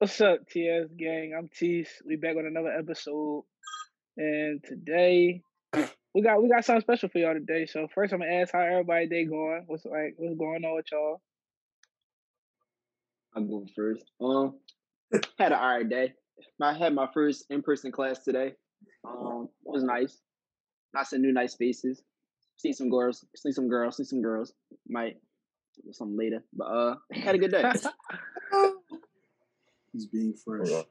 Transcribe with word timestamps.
What's 0.00 0.18
up, 0.22 0.48
TS 0.48 0.86
gang? 0.96 1.34
I'm 1.36 1.50
Tease. 1.54 1.90
We 2.06 2.16
back 2.16 2.34
with 2.34 2.46
another 2.46 2.72
episode, 2.72 3.44
and 4.16 4.64
today 4.64 5.42
we 6.14 6.22
got 6.22 6.42
we 6.42 6.48
got 6.48 6.64
something 6.64 6.80
special 6.80 7.10
for 7.10 7.18
y'all 7.18 7.34
today. 7.34 7.66
So 7.66 7.86
first, 7.94 8.14
I'm 8.14 8.20
gonna 8.20 8.32
ask 8.32 8.54
how 8.54 8.60
everybody 8.60 9.08
day 9.08 9.26
going. 9.26 9.64
What's 9.66 9.84
like 9.84 10.14
what's 10.16 10.38
going 10.38 10.64
on 10.64 10.76
with 10.76 10.86
y'all? 10.90 11.20
I'll 13.36 13.44
go 13.44 13.66
first. 13.76 14.02
Um, 14.22 14.54
had 15.38 15.52
an 15.52 15.58
alright 15.58 15.86
day. 15.86 16.14
I 16.62 16.72
had 16.72 16.94
my 16.94 17.08
first 17.12 17.44
in 17.50 17.60
person 17.60 17.92
class 17.92 18.20
today. 18.20 18.54
Um, 19.06 19.50
it 19.66 19.70
was 19.70 19.84
nice. 19.84 20.16
Got 20.94 21.08
some 21.08 21.20
new 21.20 21.32
nice 21.34 21.56
faces. 21.56 22.02
See 22.56 22.72
some 22.72 22.88
girls. 22.88 23.22
See 23.36 23.52
some 23.52 23.68
girls. 23.68 23.98
See 23.98 24.04
some 24.04 24.22
girls. 24.22 24.54
Might 24.88 25.18
something 25.92 26.16
later, 26.16 26.42
but 26.54 26.64
uh, 26.64 26.94
had 27.12 27.34
a 27.34 27.38
good 27.38 27.50
day. 27.50 27.64
He's 29.92 30.06
being 30.06 30.34
fresh. 30.34 30.68
Hold 30.68 30.80
on. 30.80 30.84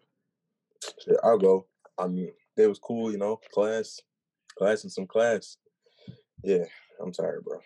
Shit, 1.03 1.17
I'll 1.23 1.37
go. 1.37 1.65
I 1.97 2.07
mean, 2.07 2.31
it 2.57 2.67
was 2.67 2.79
cool, 2.79 3.11
you 3.11 3.17
know, 3.17 3.39
class, 3.53 4.01
class 4.57 4.83
and 4.83 4.91
some 4.91 5.07
class. 5.07 5.57
Yeah, 6.43 6.65
I'm 7.01 7.11
tired, 7.11 7.43
bro. 7.43 7.59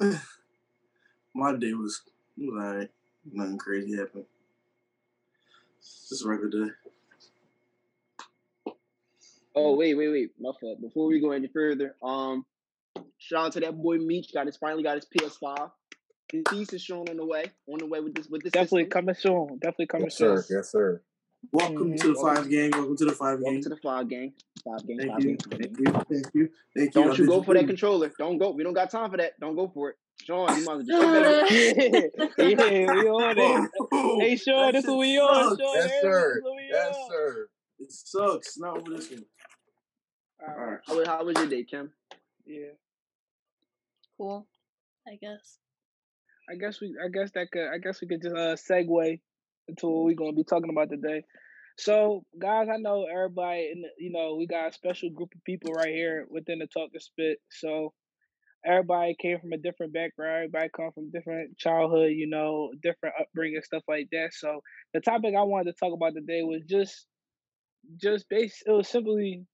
My 1.34 1.56
day 1.56 1.72
was 1.74 2.02
it 2.38 2.50
was 2.50 2.64
alright. 2.64 2.90
Nothing 3.32 3.58
crazy 3.58 3.96
happened. 3.96 4.24
Just 5.80 6.24
a 6.24 6.28
regular 6.28 6.66
day. 6.66 6.72
Oh 9.54 9.76
wait, 9.76 9.94
wait, 9.94 10.08
wait. 10.08 10.30
My 10.40 10.52
fault. 10.60 10.80
Before 10.80 11.06
we 11.06 11.20
go 11.20 11.32
any 11.32 11.48
further, 11.48 11.94
um, 12.02 12.44
shout 13.18 13.46
out 13.46 13.52
to 13.52 13.60
that 13.60 13.76
boy 13.76 13.98
Meech. 13.98 14.32
Got 14.32 14.46
his 14.46 14.56
finally 14.56 14.82
got 14.82 14.96
his 14.96 15.06
PS5. 15.06 15.70
His 16.32 16.42
piece 16.48 16.72
is 16.72 16.82
shown 16.82 17.08
on 17.08 17.16
the 17.16 17.24
way. 17.26 17.44
On 17.66 17.78
the 17.78 17.86
way 17.86 18.00
with 18.00 18.14
this 18.14 18.28
with 18.28 18.42
this. 18.42 18.52
Definitely 18.52 18.84
system. 18.84 18.90
coming 19.02 19.14
soon. 19.14 19.58
Definitely 19.58 19.86
coming 19.86 20.06
Yes, 20.06 20.16
soon. 20.16 20.42
sir. 20.42 20.56
Yes, 20.58 20.70
sir. 20.72 21.02
Welcome 21.52 21.92
Mhm. 21.92 22.00
to 22.00 22.08
the 22.08 22.14
five 22.16 22.50
gang. 22.50 22.70
Welcome 22.70 22.96
to 22.96 23.04
the 23.06 23.12
five 23.12 23.38
gang. 23.38 23.44
Welcome 23.44 23.62
to 23.62 23.68
the 23.70 23.76
five 23.78 24.08
gang. 24.08 24.34
Five 24.64 24.86
gang. 24.86 24.98
Thank 24.98 25.10
five 25.12 25.20
you. 25.24 25.36
gang. 25.36 25.58
Thank 25.58 25.78
you. 25.78 25.84
Thank 25.86 26.34
you. 26.34 26.50
Thank 26.76 26.94
you. 26.94 27.02
Don't 27.02 27.18
you 27.18 27.26
go 27.26 27.42
for 27.42 27.54
that 27.54 27.66
controller. 27.66 28.12
Don't 28.18 28.38
go. 28.38 28.50
We 28.50 28.62
don't 28.62 28.74
got 28.74 28.90
time 28.90 29.10
for 29.10 29.16
that. 29.16 29.40
Don't 29.40 29.56
go 29.56 29.68
for 29.68 29.90
it. 29.90 29.96
Sean, 30.22 30.54
you 30.58 30.64
might 30.66 30.80
as 30.80 30.86
well 30.86 31.30
just 31.46 31.50
Yeah, 32.38 32.46
yeah, 32.46 32.92
we 32.92 33.08
on 33.08 33.38
it. 33.38 33.70
Oh, 33.92 34.20
Hey, 34.20 34.36
Sean, 34.36 34.66
that 34.66 34.72
this 34.74 34.84
is 34.84 34.90
what 34.90 34.98
we 34.98 35.18
on. 35.18 35.44
sucks. 35.48 35.60
Sean, 35.62 35.74
Yes, 35.76 35.90
hey, 35.90 35.98
sir. 36.02 36.34
this 36.34 36.42
what 36.42 36.62
Yes, 36.68 36.96
sir. 37.08 37.48
It 37.78 37.92
sucks. 37.92 38.58
Not 38.58 38.76
over 38.76 38.90
this 38.96 39.10
one. 39.10 39.24
All 40.46 40.48
All 40.54 40.60
right. 40.60 40.70
right. 40.72 40.80
How 40.86 40.96
was, 40.98 41.06
how 41.08 41.24
was 41.24 41.36
your 41.38 41.46
day, 41.46 41.64
Kim? 41.64 41.90
Yeah. 42.44 42.72
cool, 44.18 44.46
I 45.08 45.16
guess. 45.16 45.58
I 46.48 46.54
guess 46.56 46.80
we 46.80 46.94
I 47.02 47.08
guess 47.08 47.30
that 47.32 47.50
could 47.50 47.68
I 47.72 47.78
guess 47.78 48.00
we 48.00 48.08
could 48.08 48.22
just 48.22 48.36
uh 48.36 48.56
segue 48.56 49.20
into 49.68 49.86
what 49.86 50.04
we're 50.04 50.14
gonna 50.14 50.32
be 50.32 50.44
talking 50.44 50.70
about 50.70 50.90
today. 50.90 51.22
So 51.78 52.24
guys, 52.38 52.68
I 52.72 52.76
know 52.76 53.06
everybody 53.10 53.70
in 53.72 53.82
the, 53.82 53.88
you 53.98 54.12
know, 54.12 54.36
we 54.36 54.46
got 54.46 54.68
a 54.68 54.72
special 54.72 55.10
group 55.10 55.30
of 55.34 55.44
people 55.44 55.72
right 55.72 55.94
here 55.94 56.26
within 56.30 56.58
the 56.58 56.66
talk 56.66 56.92
to 56.92 57.00
spit. 57.00 57.38
So 57.50 57.92
everybody 58.64 59.16
came 59.18 59.38
from 59.40 59.52
a 59.52 59.56
different 59.56 59.94
background, 59.94 60.36
everybody 60.36 60.68
come 60.76 60.90
from 60.92 61.10
different 61.10 61.56
childhood, 61.56 62.12
you 62.12 62.28
know, 62.28 62.70
different 62.82 63.14
upbringing, 63.18 63.62
stuff 63.62 63.82
like 63.88 64.08
that. 64.12 64.30
So 64.32 64.60
the 64.92 65.00
topic 65.00 65.34
I 65.36 65.42
wanted 65.42 65.72
to 65.72 65.78
talk 65.78 65.94
about 65.94 66.14
today 66.14 66.42
was 66.42 66.62
just 66.68 67.06
just 67.96 68.28
base 68.28 68.62
it 68.66 68.70
was 68.70 68.88
simply 68.88 69.44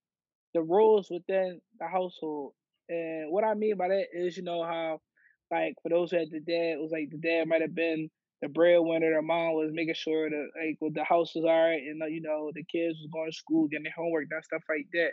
the 0.55 0.63
rules 0.63 1.09
within 1.11 1.61
the 1.79 1.87
household. 1.87 2.55
And 2.89 3.31
what 3.31 3.45
I 3.45 3.55
mean 3.55 3.77
by 3.77 3.89
that 3.89 4.07
is, 4.13 4.37
you 4.37 4.43
know, 4.43 4.65
how 4.65 5.01
like 5.51 5.75
for 5.83 5.91
those 5.91 6.11
who 6.11 6.19
had 6.19 6.31
the 6.31 6.41
dad, 6.41 6.77
it 6.77 6.81
was 6.81 6.93
like 6.93 7.11
the 7.11 7.19
dad 7.19 7.49
might 7.49 7.63
have 7.63 7.75
been 7.75 8.11
the 8.43 8.49
breadwinner, 8.49 9.15
the 9.15 9.23
mom 9.23 9.55
was 9.55 9.71
making 9.73 9.95
sure 9.95 10.31
that 10.31 10.49
like 10.61 10.79
well, 10.81 10.93
the 10.95 11.05
house 11.05 11.35
was 11.35 11.45
all 11.45 11.51
right, 11.65 11.83
and 11.83 12.03
you 12.13 12.21
know 12.23 12.51
the 12.55 12.65
kids 12.65 12.99
was 13.01 13.11
going 13.13 13.31
to 13.31 13.37
school, 13.37 13.69
getting 13.69 13.85
their 13.85 13.95
homework 13.97 14.29
done, 14.31 14.43
stuff 14.43 14.63
like 14.69 14.87
that. 14.93 15.11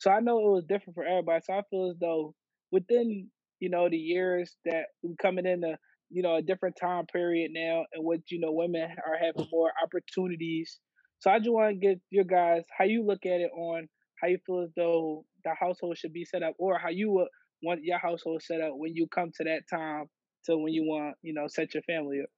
So 0.00 0.10
I 0.10 0.20
know 0.20 0.38
it 0.38 0.52
was 0.52 0.64
different 0.64 0.94
for 0.94 1.04
everybody. 1.04 1.42
So 1.46 1.54
I 1.54 1.62
feel 1.70 1.90
as 1.90 1.98
though 2.00 2.34
within 2.72 3.28
you 3.60 3.70
know 3.70 3.88
the 3.88 3.98
years 3.98 4.56
that 4.66 4.86
we're 5.02 5.16
coming 5.20 5.46
into 5.46 5.76
you 6.10 6.22
know 6.22 6.36
a 6.36 6.42
different 6.42 6.76
time 6.80 7.06
period 7.06 7.50
now, 7.54 7.84
and 7.92 8.04
what 8.04 8.20
you 8.30 8.40
know 8.40 8.52
women 8.52 8.90
are 9.06 9.18
having 9.18 9.48
more 9.52 9.72
opportunities. 9.82 10.78
So 11.20 11.30
I 11.30 11.38
just 11.38 11.50
want 11.52 11.70
to 11.74 11.86
get 11.88 12.00
your 12.10 12.24
guys 12.24 12.62
how 12.76 12.84
you 12.84 13.04
look 13.04 13.26
at 13.26 13.40
it 13.40 13.50
on 13.56 13.88
how 14.22 14.28
you 14.28 14.38
feel 14.46 14.62
as 14.62 14.70
though 14.76 15.24
the 15.44 15.54
household 15.58 15.98
should 15.98 16.12
be 16.12 16.24
set 16.24 16.42
up, 16.42 16.54
or 16.58 16.78
how 16.78 16.90
you 16.90 17.10
would 17.12 17.28
want 17.62 17.84
your 17.84 17.98
household 17.98 18.42
set 18.42 18.60
up 18.60 18.72
when 18.74 18.94
you 18.94 19.06
come 19.08 19.30
to 19.36 19.44
that 19.44 19.62
time 19.68 20.06
to 20.46 20.56
when 20.56 20.72
you 20.72 20.84
want, 20.84 21.16
you 21.22 21.34
know, 21.34 21.46
set 21.48 21.74
your 21.74 21.82
family 21.84 22.20
up. 22.22 22.28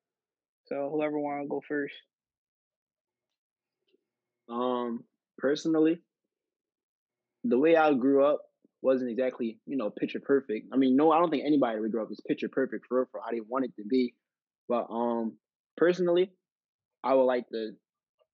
So 0.66 0.91
whoever 0.93 1.19
want 1.19 1.43
to 1.43 1.49
go 1.49 1.62
first. 1.66 1.94
Um, 4.49 5.05
personally, 5.38 6.00
the 7.44 7.59
way 7.59 7.77
I 7.77 7.93
grew 7.94 8.25
up 8.25 8.43
wasn't 8.82 9.11
exactly, 9.11 9.59
you 9.66 9.77
know, 9.77 9.91
picture 9.91 10.21
perfect. 10.21 10.69
I 10.72 10.77
mean, 10.77 10.97
no, 10.97 11.12
I 11.12 11.19
don't 11.19 11.31
think 11.31 11.44
anybody 11.47 11.81
that 11.81 11.88
grew 11.91 12.03
up 12.03 12.11
is 12.11 12.21
picture 12.27 12.49
perfect 12.49 12.87
for 12.88 13.06
for 13.11 13.21
how 13.25 13.31
they 13.31 13.41
want 13.41 13.65
it 13.65 13.75
to 13.77 13.84
be. 13.88 14.15
But 14.69 14.87
um, 14.91 15.34
personally, 15.77 16.31
I 17.05 17.15
would 17.15 17.25
like 17.25 17.49
to 17.50 17.72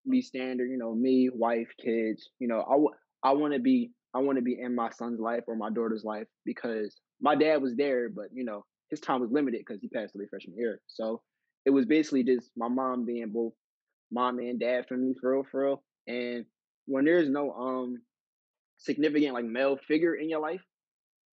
be 0.09 0.23
standard. 0.23 0.71
You 0.71 0.79
know, 0.79 0.95
me, 0.95 1.31
wife, 1.33 1.69
kids. 1.83 2.29
You 2.39 2.49
know, 2.49 2.61
I 2.63 2.73
w- 2.73 2.95
I 3.23 3.33
want 3.33 3.55
to 3.55 3.61
be 3.61 3.91
I 4.15 4.19
want 4.21 4.37
to 4.39 4.43
be 4.43 4.59
in 4.61 4.75
my 4.75 4.91
son's 4.91 5.21
life 5.21 5.45
or 5.47 5.57
my 5.57 5.71
daughter's 5.71 6.05
life 6.05 6.27
because 6.45 7.01
my 7.21 7.35
dad 7.37 7.63
was 7.63 7.77
there, 7.77 8.09
but 8.09 8.27
you 8.33 8.45
know, 8.45 8.65
his 8.91 9.01
time 9.01 9.21
was 9.21 9.31
limited 9.31 9.61
because 9.67 9.81
he 9.81 9.89
passed 9.89 10.15
away 10.15 10.27
freshman 10.31 10.57
year. 10.57 10.81
So 10.87 11.23
it 11.65 11.71
was 11.71 11.87
basically 11.87 12.25
just 12.25 12.51
my 12.57 12.69
mom 12.69 13.05
being 13.05 13.31
both 13.31 13.53
mom 14.11 14.39
and 14.39 14.61
dad 14.61 14.87
for 14.89 14.97
me, 14.97 15.15
for 15.21 15.33
real, 15.35 15.45
for 15.51 15.63
real. 15.65 15.85
And 16.07 16.47
when 16.87 17.05
there's 17.05 17.29
no 17.29 17.53
um 17.53 18.03
significant 18.79 19.35
like 19.35 19.45
male 19.45 19.77
figure 19.77 20.15
in 20.15 20.29
your 20.31 20.41
life, 20.41 20.63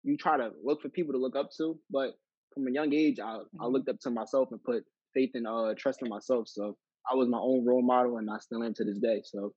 you 0.03 0.17
try 0.17 0.37
to 0.37 0.51
look 0.63 0.81
for 0.81 0.89
people 0.89 1.13
to 1.13 1.19
look 1.19 1.35
up 1.35 1.51
to. 1.57 1.79
But 1.89 2.15
from 2.53 2.67
a 2.67 2.71
young 2.71 2.93
age, 2.93 3.19
I 3.19 3.41
I 3.59 3.67
Mhm. 3.67 3.73
looked 3.73 3.89
up 3.89 3.99
to 4.01 4.11
myself 4.11 4.51
and 4.51 4.63
put 4.63 4.85
faith 5.13 5.31
and 5.35 5.47
uh 5.47 5.73
trust 5.77 6.01
in 6.01 6.09
myself. 6.09 6.47
So 6.47 6.77
I 7.11 7.15
was 7.15 7.29
my 7.29 7.39
own 7.39 7.65
role 7.65 7.81
model, 7.83 8.17
and 8.17 8.29
I 8.29 8.39
still 8.39 8.63
am 8.63 8.73
to 8.75 8.85
this 8.85 8.99
day. 8.99 9.21
So 9.23 9.53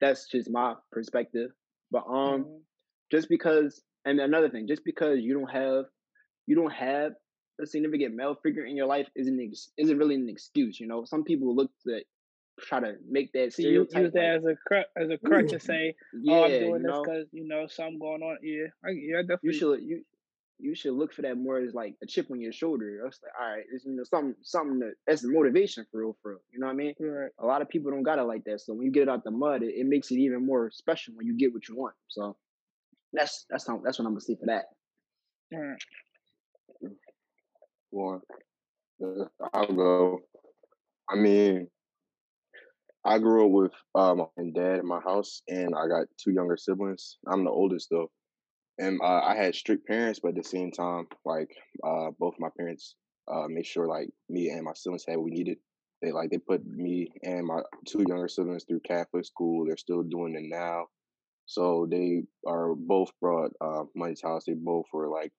that's 0.00 0.28
just 0.28 0.50
my 0.50 0.76
perspective. 0.92 1.52
But 1.92 2.06
um, 2.08 2.48
Mhm. 2.48 2.64
just 3.12 3.28
because, 3.30 3.82
and 4.06 4.20
another 4.20 4.50
thing, 4.50 4.68
just 4.68 4.84
because 4.84 5.20
you 5.20 5.34
don't 5.34 5.50
have 5.50 5.86
you 6.46 6.56
don't 6.56 6.72
have 6.72 7.12
a 7.62 7.66
significant 7.66 8.14
male 8.14 8.36
figure 8.42 8.64
in 8.66 8.76
your 8.76 8.86
life 8.86 9.08
isn't 9.16 9.40
ex- 9.40 9.72
isn't 9.78 9.98
really 9.98 10.16
an 10.16 10.28
excuse. 10.30 10.80
You 10.80 10.88
know, 10.88 11.04
some 11.04 11.24
people 11.24 11.54
look 11.56 11.72
to 11.86 12.02
try 12.60 12.80
to 12.80 12.94
make 13.08 13.32
that 13.34 13.52
So 13.52 13.62
you 13.62 13.86
use 13.90 14.12
that 14.12 14.36
as 14.36 14.44
a 14.44 14.56
crutch, 14.56 14.86
as 14.96 15.10
a 15.10 15.18
crutch 15.18 15.50
to 15.50 15.60
say, 15.60 15.94
"Oh, 16.28 16.42
yeah, 16.42 16.46
I'm 16.46 16.58
you 16.58 16.58
doing 16.58 16.82
this 16.82 16.98
because 16.98 17.28
you 17.32 17.46
know 17.46 17.66
something 17.66 17.98
going 17.98 18.22
on." 18.22 18.38
Yeah, 18.42 18.68
I, 18.84 18.90
yeah, 18.90 19.18
I 19.18 19.22
you 19.42 19.52
definitely. 19.52 19.52
should 19.52 19.82
you 19.82 20.04
you 20.62 20.74
should 20.76 20.94
look 20.94 21.12
for 21.12 21.22
that 21.22 21.36
more 21.36 21.58
as 21.58 21.74
like 21.74 21.96
a 22.02 22.06
chip 22.06 22.30
on 22.30 22.40
your 22.40 22.52
shoulder. 22.52 23.04
It's 23.06 23.20
like, 23.22 23.32
all 23.40 23.54
right, 23.54 23.64
it's 23.72 23.84
you 23.84 23.96
know 23.96 24.04
something 24.04 24.34
something 24.42 24.78
that 24.78 24.94
that's 25.06 25.24
motivation 25.24 25.84
for 25.90 26.00
real, 26.00 26.16
for 26.22 26.30
real. 26.32 26.40
You 26.52 26.60
know 26.60 26.66
what 26.66 26.72
I 26.72 26.76
mean? 26.76 26.94
Right. 27.00 27.30
A 27.40 27.46
lot 27.46 27.62
of 27.62 27.68
people 27.68 27.90
don't 27.90 28.04
got 28.04 28.18
it 28.18 28.22
like 28.22 28.44
that. 28.44 28.60
So 28.60 28.72
when 28.72 28.86
you 28.86 28.92
get 28.92 29.02
it 29.02 29.08
out 29.08 29.24
the 29.24 29.32
mud, 29.32 29.62
it, 29.62 29.74
it 29.74 29.86
makes 29.86 30.10
it 30.10 30.18
even 30.18 30.46
more 30.46 30.70
special 30.70 31.14
when 31.16 31.26
you 31.26 31.36
get 31.36 31.52
what 31.52 31.68
you 31.68 31.76
want. 31.76 31.94
So 32.08 32.36
that's 33.12 33.44
that's 33.50 33.66
how, 33.66 33.80
that's 33.84 33.98
what 33.98 34.06
I'm 34.06 34.12
gonna 34.12 34.20
say 34.20 34.36
for 34.36 34.46
that. 34.46 34.66
Right. 35.52 36.90
One. 37.90 38.20
Uh, 39.04 39.24
I'll 39.52 39.74
go. 39.74 40.20
I 41.10 41.16
mean, 41.16 41.68
I 43.04 43.18
grew 43.18 43.46
up 43.46 43.50
with 43.50 43.72
uh, 43.94 44.14
my 44.14 44.50
dad 44.54 44.78
in 44.78 44.86
my 44.86 45.00
house, 45.00 45.42
and 45.48 45.74
I 45.74 45.88
got 45.88 46.06
two 46.22 46.30
younger 46.30 46.56
siblings. 46.56 47.18
I'm 47.26 47.44
the 47.44 47.50
oldest 47.50 47.88
though, 47.90 48.10
and 48.82 49.00
uh, 49.00 49.20
I 49.24 49.36
had 49.36 49.54
strict 49.54 49.86
parents, 49.86 50.18
but 50.20 50.30
at 50.30 50.34
the 50.34 50.42
same 50.42 50.72
time, 50.72 51.06
like 51.24 51.50
uh, 51.84 52.10
both 52.18 52.34
my 52.40 52.48
parents 52.56 52.96
uh, 53.32 53.46
made 53.48 53.66
sure 53.66 53.86
like 53.86 54.08
me 54.28 54.50
and 54.50 54.64
my 54.64 54.72
siblings 54.74 55.04
had 55.06 55.16
what 55.16 55.26
we 55.26 55.30
needed. 55.30 55.58
They 56.02 56.10
like 56.10 56.30
they 56.30 56.38
put 56.38 56.66
me 56.66 57.12
and 57.22 57.46
my 57.46 57.60
two 57.86 58.04
younger 58.08 58.26
siblings 58.26 58.64
through 58.64 58.80
Catholic 58.80 59.24
school. 59.24 59.64
They're 59.64 59.76
still 59.76 60.02
doing 60.02 60.34
it 60.34 60.48
now. 60.48 60.86
So 61.46 61.86
they 61.88 62.24
are 62.46 62.74
both 62.74 63.10
brought 63.20 63.52
uh, 63.60 63.84
money 63.94 64.14
to 64.16 64.26
house. 64.26 64.44
They 64.46 64.54
both 64.54 64.86
were 64.92 65.08
like 65.08 65.32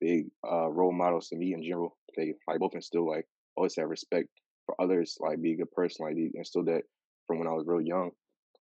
big 0.00 0.26
uh, 0.50 0.68
role 0.68 0.92
models 0.92 1.28
to 1.28 1.36
me 1.36 1.54
in 1.54 1.62
general. 1.62 1.96
They 2.16 2.34
like 2.48 2.58
both 2.58 2.74
instill 2.74 3.08
like 3.08 3.26
always 3.56 3.76
have 3.76 3.88
respect 3.88 4.28
for 4.66 4.74
others, 4.80 5.16
like 5.20 5.40
be 5.40 5.52
a 5.52 5.56
good 5.58 5.70
person. 5.70 6.04
Like 6.04 6.16
they 6.16 6.32
instilled 6.34 6.66
that 6.66 6.82
from 7.28 7.38
when 7.38 7.48
I 7.48 7.52
was 7.52 7.64
real 7.66 7.80
young. 7.80 8.10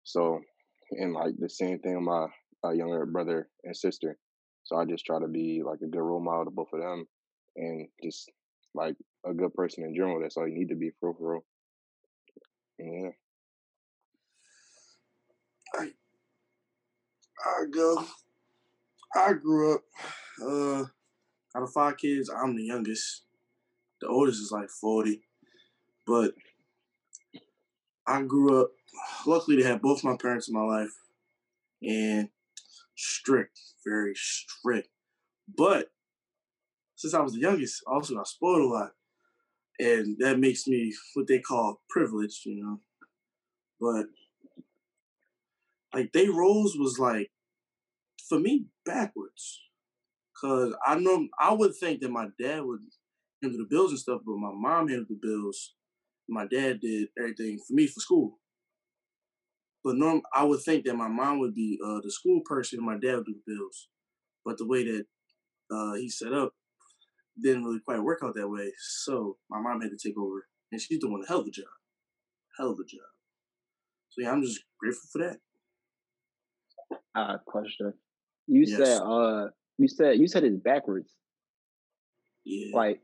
So 0.04 0.42
and 0.92 1.14
like 1.14 1.34
the 1.40 1.50
same 1.50 1.80
thing 1.80 2.04
my 2.04 2.28
uh, 2.64 2.72
younger 2.72 3.06
brother 3.08 3.50
and 3.64 3.76
sister. 3.76 4.18
So 4.68 4.76
I 4.76 4.84
just 4.84 5.06
try 5.06 5.18
to 5.18 5.30
be 5.30 5.64
like 5.66 5.80
a 5.82 5.88
good 5.88 6.02
role 6.02 6.20
model 6.20 6.44
to 6.44 6.52
both 6.52 6.74
of 6.74 6.82
them, 6.82 7.08
and 7.56 7.88
just 8.04 8.30
like 8.76 8.98
a 9.26 9.34
good 9.34 9.54
person 9.54 9.86
in 9.86 9.96
general. 9.96 10.20
That's 10.20 10.36
all 10.36 10.46
you 10.46 10.60
need 10.60 10.68
to 10.70 10.76
be 10.76 10.92
for 11.00 11.16
real. 11.18 11.46
Yeah. 12.78 13.12
I 15.74 15.88
I 17.46 17.66
go. 17.72 18.06
I 19.16 19.34
grew 19.34 19.76
up. 19.76 19.82
Uh, 20.42 20.82
out 21.56 21.64
of 21.64 21.72
five 21.72 21.96
kids, 21.96 22.30
I'm 22.30 22.58
the 22.58 22.66
youngest. 22.66 23.24
The 24.02 24.08
oldest 24.08 24.42
is 24.42 24.52
like 24.52 24.70
forty, 24.70 25.22
but 26.06 26.34
I 28.06 28.22
grew 28.24 28.62
up. 28.62 28.72
Luckily, 29.26 29.56
to 29.58 29.64
have 29.64 29.82
both 29.82 30.04
my 30.04 30.18
parents 30.18 30.50
in 30.50 30.56
my 30.56 30.64
life, 30.64 31.00
and 31.82 32.30
strict, 32.98 33.60
very 33.86 34.14
strict. 34.16 34.90
But 35.56 35.90
since 36.96 37.14
I 37.14 37.22
was 37.22 37.34
the 37.34 37.40
youngest, 37.40 37.84
also 37.88 38.16
got 38.16 38.28
spoiled 38.28 38.62
a 38.62 38.74
lot, 38.74 38.92
and 39.80 40.18
that 40.20 40.40
makes 40.40 40.68
me 40.68 40.94
what 41.14 41.28
they 41.28 41.40
call 41.40 41.82
privileged, 41.90 42.46
you 42.46 42.64
know. 42.64 42.82
But 43.80 44.08
like 45.94 46.12
they 46.12 46.28
roles 46.28 46.76
was 46.78 47.00
like 47.00 47.32
for 48.28 48.40
me 48.40 48.66
backwards, 48.86 49.62
cause 50.42 50.74
I 50.86 51.00
know 51.00 51.28
I 51.40 51.54
would 51.54 51.76
think 51.76 52.02
that 52.02 52.10
my 52.10 52.28
dad 52.42 52.64
would 52.64 52.82
handle 53.42 53.60
the 53.60 53.68
bills 53.70 53.92
and 53.92 54.00
stuff, 54.00 54.22
but 54.26 54.38
my 54.38 54.52
mom 54.54 54.88
handled 54.88 55.10
the 55.10 55.20
bills. 55.22 55.76
My 56.28 56.46
dad 56.46 56.82
did 56.82 57.10
everything 57.18 57.60
for 57.66 57.74
me 57.74 57.88
for 57.88 58.00
school. 58.02 58.40
But 59.88 59.96
norm, 59.96 60.22
I 60.36 60.44
would 60.44 60.60
think 60.64 60.84
that 60.84 60.98
my 60.98 61.08
mom 61.08 61.40
would 61.40 61.56
be 61.56 61.80
uh, 61.82 62.02
the 62.04 62.12
school 62.12 62.42
person 62.44 62.80
and 62.80 62.86
my 62.86 62.98
dad 62.98 63.16
would 63.16 63.26
do 63.26 63.36
the 63.36 63.54
bills. 63.56 63.88
But 64.44 64.58
the 64.58 64.68
way 64.68 64.84
that 64.84 65.06
uh, 65.72 65.94
he 65.94 66.10
set 66.10 66.34
up 66.34 66.52
didn't 67.42 67.64
really 67.64 67.80
quite 67.80 68.04
work 68.04 68.20
out 68.22 68.36
that 68.36 68.50
way. 68.50 68.70
So 68.78 69.38
my 69.50 69.62
mom 69.62 69.80
had 69.80 69.92
to 69.92 69.98
take 69.98 70.18
over, 70.18 70.46
and 70.74 70.82
she's 70.82 71.00
doing 71.00 71.24
a 71.24 71.26
hell 71.26 71.40
of 71.40 71.48
a 71.48 71.52
job, 71.52 71.68
hell 72.58 72.72
of 72.72 72.80
a 72.80 72.84
job. 72.84 73.00
So 74.10 74.24
yeah, 74.24 74.32
I'm 74.34 74.44
just 74.44 74.60
grateful 74.78 75.08
for 75.10 75.20
that. 75.20 75.38
Uh, 77.16 77.38
question. 77.46 77.94
You 78.48 78.66
Yes. 78.66 78.78
said 78.78 79.02
uh 79.02 79.46
you 79.78 79.88
said 79.88 80.18
you 80.18 80.28
said 80.28 80.44
it's 80.44 80.58
backwards. 80.58 81.14
Yeah. 82.44 82.76
Like 82.76 83.00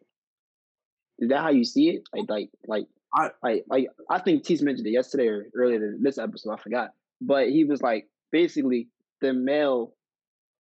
is 1.19 1.29
that 1.29 1.43
how 1.43 1.51
you 1.51 1.63
see 1.63 1.91
it? 1.91 2.03
Like 2.13 2.29
like 2.29 2.49
like 2.67 2.87
I- 3.15 3.31
like 3.43 3.63
like 3.69 3.87
I 4.09 4.19
think 4.19 4.43
Tease 4.43 4.61
mentioned 4.61 4.87
it 4.87 4.91
yesterday 4.91 5.27
or 5.27 5.45
earlier 5.55 5.77
in 5.93 6.01
this 6.03 6.17
episode, 6.17 6.53
I 6.53 6.57
forgot. 6.57 6.89
But 7.21 7.49
he 7.49 7.63
was 7.63 7.81
like 7.81 8.07
basically 8.31 8.89
the 9.21 9.33
male 9.33 9.93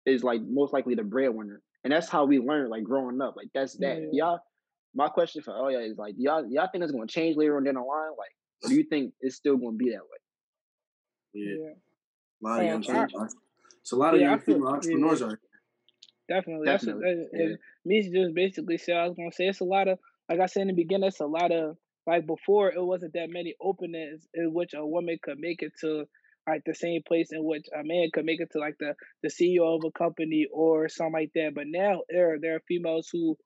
is 0.06 0.22
like 0.22 0.40
most 0.42 0.72
likely 0.72 0.94
the 0.94 1.02
breadwinner. 1.02 1.60
And 1.84 1.92
that's 1.92 2.08
how 2.08 2.24
we 2.24 2.38
learn 2.38 2.68
like 2.70 2.84
growing 2.84 3.20
up. 3.20 3.34
Like 3.36 3.48
that's 3.54 3.74
that. 3.78 3.98
Yeah. 4.12 4.24
Y'all 4.26 4.40
my 4.94 5.08
question 5.08 5.42
for 5.42 5.52
oh 5.54 5.68
yeah 5.68 5.78
is 5.80 5.98
like 5.98 6.14
y'all 6.16 6.46
y'all 6.48 6.68
think 6.70 6.82
it's 6.84 6.92
gonna 6.92 7.06
change 7.06 7.36
later 7.36 7.56
on 7.56 7.64
down 7.64 7.74
the 7.74 7.80
line? 7.80 8.10
Like 8.18 8.30
or 8.64 8.68
do 8.70 8.74
you 8.76 8.84
think 8.84 9.12
it's 9.20 9.36
still 9.36 9.56
gonna 9.56 9.76
be 9.76 9.90
that 9.90 10.00
way? 10.02 10.18
yeah. 11.34 11.54
Yeah, 11.54 11.70
A 12.42 12.44
lot 12.48 12.60
of 12.60 12.66
young 12.66 12.82
I- 12.82 13.06
female, 13.06 13.28
it's 13.82 13.92
a 13.92 13.96
lot 13.96 14.14
of 14.14 14.20
Yeah, 14.20 14.26
I 14.28 14.30
young 14.30 14.40
feel- 14.40 14.54
female 14.56 14.68
entrepreneurs 14.68 15.20
yeah. 15.20 15.26
out 15.26 15.38
definitely. 16.28 16.66
That's 16.66 16.86
what, 16.86 16.92
Definitely, 16.94 17.28
that, 17.32 17.38
yeah. 17.38 17.44
and 17.46 17.58
me 17.84 18.02
just 18.10 18.34
basically 18.34 18.78
said 18.78 18.96
I 18.96 19.06
was 19.08 19.16
gonna 19.16 19.32
say 19.32 19.46
it's 19.48 19.60
a 19.60 19.64
lot 19.64 19.88
of 19.88 19.98
like 20.28 20.40
I 20.40 20.46
said 20.46 20.62
in 20.62 20.68
the 20.68 20.74
beginning, 20.74 21.06
it's 21.08 21.20
a 21.20 21.26
lot 21.26 21.52
of 21.52 21.76
like 22.06 22.26
before 22.26 22.72
it 22.72 22.82
wasn't 22.82 23.14
that 23.14 23.30
many 23.30 23.54
openings 23.60 24.26
in 24.34 24.52
which 24.52 24.74
a 24.74 24.86
woman 24.86 25.18
could 25.22 25.38
make 25.38 25.62
it 25.62 25.72
to 25.80 26.04
like 26.48 26.62
the 26.64 26.74
same 26.74 27.02
place 27.06 27.28
in 27.32 27.44
which 27.44 27.66
a 27.74 27.82
man 27.82 28.08
could 28.12 28.24
make 28.24 28.40
it 28.40 28.50
to 28.52 28.58
like 28.58 28.76
the 28.78 28.94
the 29.22 29.28
CEO 29.28 29.76
of 29.76 29.84
a 29.84 29.90
company 29.98 30.46
or 30.52 30.88
something 30.88 31.12
like 31.12 31.30
that. 31.34 31.52
But 31.54 31.66
now 31.66 32.02
there 32.08 32.38
there 32.40 32.56
are 32.56 32.62
females 32.68 33.08
who 33.12 33.36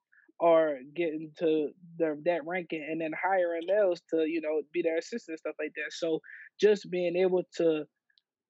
are 0.41 0.77
getting 0.97 1.33
to 1.39 1.69
their 1.99 2.17
that 2.25 2.47
ranking 2.47 2.87
and 2.89 3.01
then 3.01 3.13
hiring 3.13 3.67
males 3.67 4.01
to 4.11 4.25
you 4.27 4.41
know 4.41 4.63
be 4.73 4.83
their 4.83 4.99
assistant 4.99 5.35
and 5.35 5.39
stuff 5.39 5.55
like 5.59 5.73
that. 5.77 5.93
So 5.93 6.21
just 6.61 6.91
being 6.91 7.17
able 7.17 7.43
to 7.57 7.85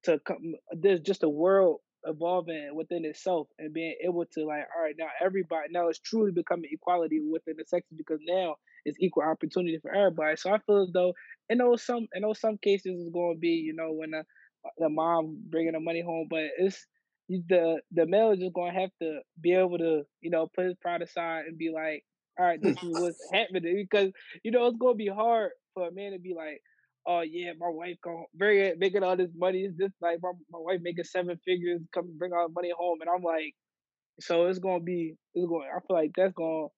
to 0.04 0.18
come 0.26 0.54
there's 0.72 1.00
just 1.00 1.22
a 1.22 1.28
world 1.28 1.80
evolving 2.04 2.74
within 2.74 3.04
itself 3.04 3.48
and 3.58 3.74
being 3.74 3.94
able 4.04 4.24
to 4.24 4.44
like 4.46 4.64
all 4.74 4.82
right 4.82 4.94
now 4.98 5.08
everybody 5.22 5.68
now 5.70 5.88
it's 5.88 5.98
truly 5.98 6.32
becoming 6.32 6.70
equality 6.72 7.20
within 7.20 7.56
the 7.58 7.64
sexes 7.66 7.92
because 7.96 8.20
now 8.26 8.54
it's 8.84 8.98
equal 9.00 9.22
opportunity 9.22 9.78
for 9.80 9.94
everybody 9.94 10.36
so 10.36 10.52
i 10.52 10.58
feel 10.66 10.82
as 10.82 10.90
though 10.92 11.12
in 11.48 11.58
those 11.58 11.84
some 11.84 12.06
in 12.14 12.22
those 12.22 12.40
some 12.40 12.58
cases 12.58 13.00
it's 13.00 13.12
going 13.12 13.34
to 13.34 13.40
be 13.40 13.48
you 13.48 13.74
know 13.74 13.92
when 13.92 14.10
the, 14.10 14.24
the 14.78 14.88
mom 14.88 15.38
bringing 15.48 15.72
the 15.72 15.80
money 15.80 16.02
home 16.02 16.26
but 16.30 16.44
it's 16.58 16.86
the 17.28 17.80
the 17.92 18.06
male 18.06 18.32
is 18.32 18.40
just 18.40 18.52
going 18.54 18.74
to 18.74 18.80
have 18.80 18.90
to 19.00 19.20
be 19.40 19.52
able 19.54 19.78
to 19.78 20.02
you 20.20 20.30
know 20.30 20.48
put 20.54 20.66
his 20.66 20.74
pride 20.80 21.02
aside 21.02 21.44
and 21.46 21.58
be 21.58 21.70
like 21.70 22.04
all 22.38 22.46
right 22.46 22.60
this 22.62 22.76
is 22.82 23.00
what's 23.00 23.18
happening 23.32 23.86
because 23.90 24.10
you 24.42 24.50
know 24.50 24.66
it's 24.66 24.78
going 24.78 24.94
to 24.94 24.98
be 24.98 25.08
hard 25.08 25.50
for 25.74 25.88
a 25.88 25.92
man 25.92 26.12
to 26.12 26.18
be 26.18 26.34
like 26.36 26.60
oh 27.06 27.22
yeah, 27.22 27.52
my 27.58 27.68
wife 27.68 27.96
going 28.02 28.24
bring 28.34 28.78
making 28.78 29.02
all 29.02 29.16
this 29.16 29.30
money. 29.36 29.60
It's 29.60 29.76
just 29.76 29.94
like 30.00 30.18
my, 30.22 30.32
my 30.50 30.58
wife 30.58 30.80
making 30.82 31.04
seven 31.04 31.38
figures, 31.44 31.80
come 31.92 32.16
bring 32.18 32.32
all 32.32 32.48
the 32.48 32.54
money 32.54 32.72
home, 32.76 33.00
and 33.00 33.10
I'm 33.10 33.22
like, 33.22 33.54
so 34.20 34.46
it's 34.46 34.58
gonna 34.58 34.80
be, 34.80 35.14
it's 35.34 35.48
going. 35.48 35.68
I 35.68 35.80
feel 35.86 35.96
like 35.96 36.12
that's 36.16 36.34
gonna, 36.34 36.68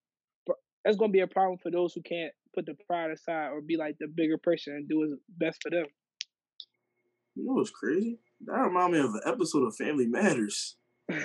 that's 0.84 0.96
gonna 0.96 1.12
be 1.12 1.20
a 1.20 1.26
problem 1.26 1.58
for 1.62 1.70
those 1.70 1.92
who 1.94 2.02
can't 2.02 2.32
put 2.54 2.66
the 2.66 2.74
pride 2.86 3.10
aside 3.10 3.48
or 3.48 3.60
be 3.60 3.76
like 3.76 3.96
the 3.98 4.08
bigger 4.08 4.38
person 4.38 4.74
and 4.74 4.88
do 4.88 4.98
what's 5.00 5.14
best 5.28 5.62
for 5.62 5.70
them. 5.70 5.86
You 7.34 7.46
know 7.46 7.54
what's 7.54 7.70
crazy? 7.70 8.18
That 8.46 8.54
remind 8.60 8.92
me 8.92 8.98
of 9.00 9.14
an 9.14 9.20
episode 9.26 9.66
of 9.66 9.76
Family 9.76 10.06
Matters. 10.06 10.76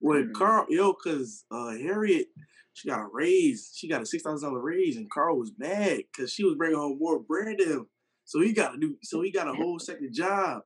When 0.00 0.32
Carl, 0.32 0.66
yo, 0.68 0.92
cause 0.92 1.44
uh, 1.50 1.70
Harriet, 1.70 2.28
she 2.72 2.88
got 2.88 3.00
a 3.00 3.08
raise. 3.12 3.72
She 3.74 3.88
got 3.88 4.00
a 4.00 4.06
six 4.06 4.22
thousand 4.22 4.48
dollar 4.48 4.62
raise, 4.62 4.96
and 4.96 5.10
Carl 5.10 5.36
was 5.36 5.50
mad 5.58 6.02
because 6.12 6.32
she 6.32 6.44
was 6.44 6.54
bringing 6.54 6.78
home 6.78 6.98
more 7.00 7.18
bread 7.18 7.58
to 7.58 7.64
him. 7.64 7.86
So 8.24 8.40
he 8.40 8.52
got 8.52 8.72
to 8.74 8.78
do. 8.78 8.96
So 9.02 9.22
he 9.22 9.32
got 9.32 9.48
a 9.48 9.52
whole 9.54 9.80
second 9.80 10.14
job, 10.14 10.62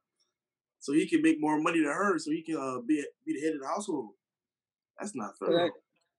so 0.81 0.93
he 0.93 1.09
can 1.09 1.23
make 1.23 1.41
more 1.41 1.59
money 1.59 1.79
than 1.79 1.89
her. 1.89 2.19
So 2.19 2.31
he 2.31 2.43
can 2.43 2.57
uh, 2.59 2.81
be 2.87 3.03
be 3.25 3.33
the 3.33 3.41
head 3.41 3.55
of 3.55 3.63
the 3.63 3.69
household. 3.69 4.11
That's 5.01 5.15
not 5.17 5.39
fair. 5.39 5.49
that- 5.49 5.71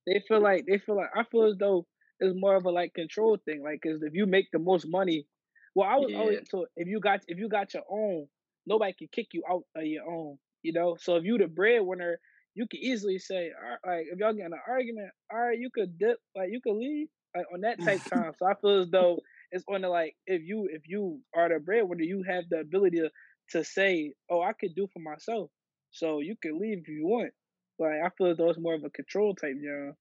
they 0.07 0.21
feel 0.27 0.41
like 0.41 0.65
they 0.65 0.79
feel 0.79 0.95
like 0.97 1.11
I 1.15 1.23
feel 1.31 1.43
as 1.43 1.55
though 1.59 1.85
it's 2.19 2.35
more 2.37 2.55
of 2.55 2.65
a 2.65 2.71
like 2.71 2.93
control 2.93 3.37
thing. 3.45 3.63
Like, 3.63 3.81
cause 3.81 4.01
if 4.03 4.13
you 4.13 4.25
make 4.25 4.47
the 4.51 4.59
most 4.59 4.87
money, 4.87 5.27
well, 5.75 5.87
I 5.89 5.95
was 5.97 6.13
always 6.13 6.39
so 6.49 6.65
if 6.75 6.87
you 6.87 6.99
got 6.99 7.21
if 7.27 7.37
you 7.37 7.49
got 7.49 7.73
your 7.73 7.83
own, 7.89 8.27
nobody 8.65 8.93
can 8.93 9.07
kick 9.11 9.27
you 9.33 9.43
out 9.49 9.63
of 9.75 9.85
your 9.85 10.07
own. 10.09 10.37
You 10.63 10.73
know, 10.73 10.97
so 10.99 11.15
if 11.17 11.23
you 11.23 11.37
the 11.37 11.47
breadwinner, 11.47 12.19
you 12.55 12.67
can 12.67 12.79
easily 12.79 13.19
say, 13.19 13.51
all 13.57 13.69
right, 13.91 13.97
like 13.97 14.07
if 14.11 14.19
y'all 14.19 14.33
get 14.33 14.45
in 14.45 14.53
an 14.53 14.59
argument, 14.67 15.11
all 15.31 15.39
right, 15.39 15.57
you 15.59 15.69
could 15.73 15.97
dip, 15.97 16.17
like 16.35 16.49
you 16.51 16.61
could 16.61 16.75
leave, 16.75 17.07
like 17.35 17.45
on 17.53 17.61
that 17.61 17.81
type 17.83 18.03
time. 18.11 18.33
So 18.37 18.45
I 18.47 18.53
feel 18.55 18.81
as 18.81 18.89
though 18.89 19.21
it's 19.51 19.63
on 19.67 19.81
the 19.81 19.89
like 19.89 20.15
if 20.25 20.41
you 20.43 20.67
if 20.71 20.83
you 20.87 21.21
are 21.35 21.49
the 21.49 21.59
breadwinner, 21.59 22.03
you 22.03 22.23
have 22.27 22.45
the 22.49 22.59
ability 22.59 22.99
to 22.99 23.09
to 23.51 23.63
say, 23.63 24.13
oh, 24.29 24.41
I 24.41 24.53
could 24.53 24.75
do 24.75 24.87
for 24.93 24.99
myself. 24.99 25.51
So 25.91 26.19
you 26.19 26.35
can 26.41 26.59
leave 26.59 26.79
if 26.79 26.87
you 26.87 27.05
want. 27.05 27.33
Like 27.79 28.01
I 28.03 28.09
feel 28.17 28.27
as 28.27 28.37
though 28.37 28.49
it's 28.49 28.59
more 28.59 28.75
of 28.75 28.83
a 28.83 28.89
control 28.89 29.35
type 29.35 29.55
job. 29.63 29.95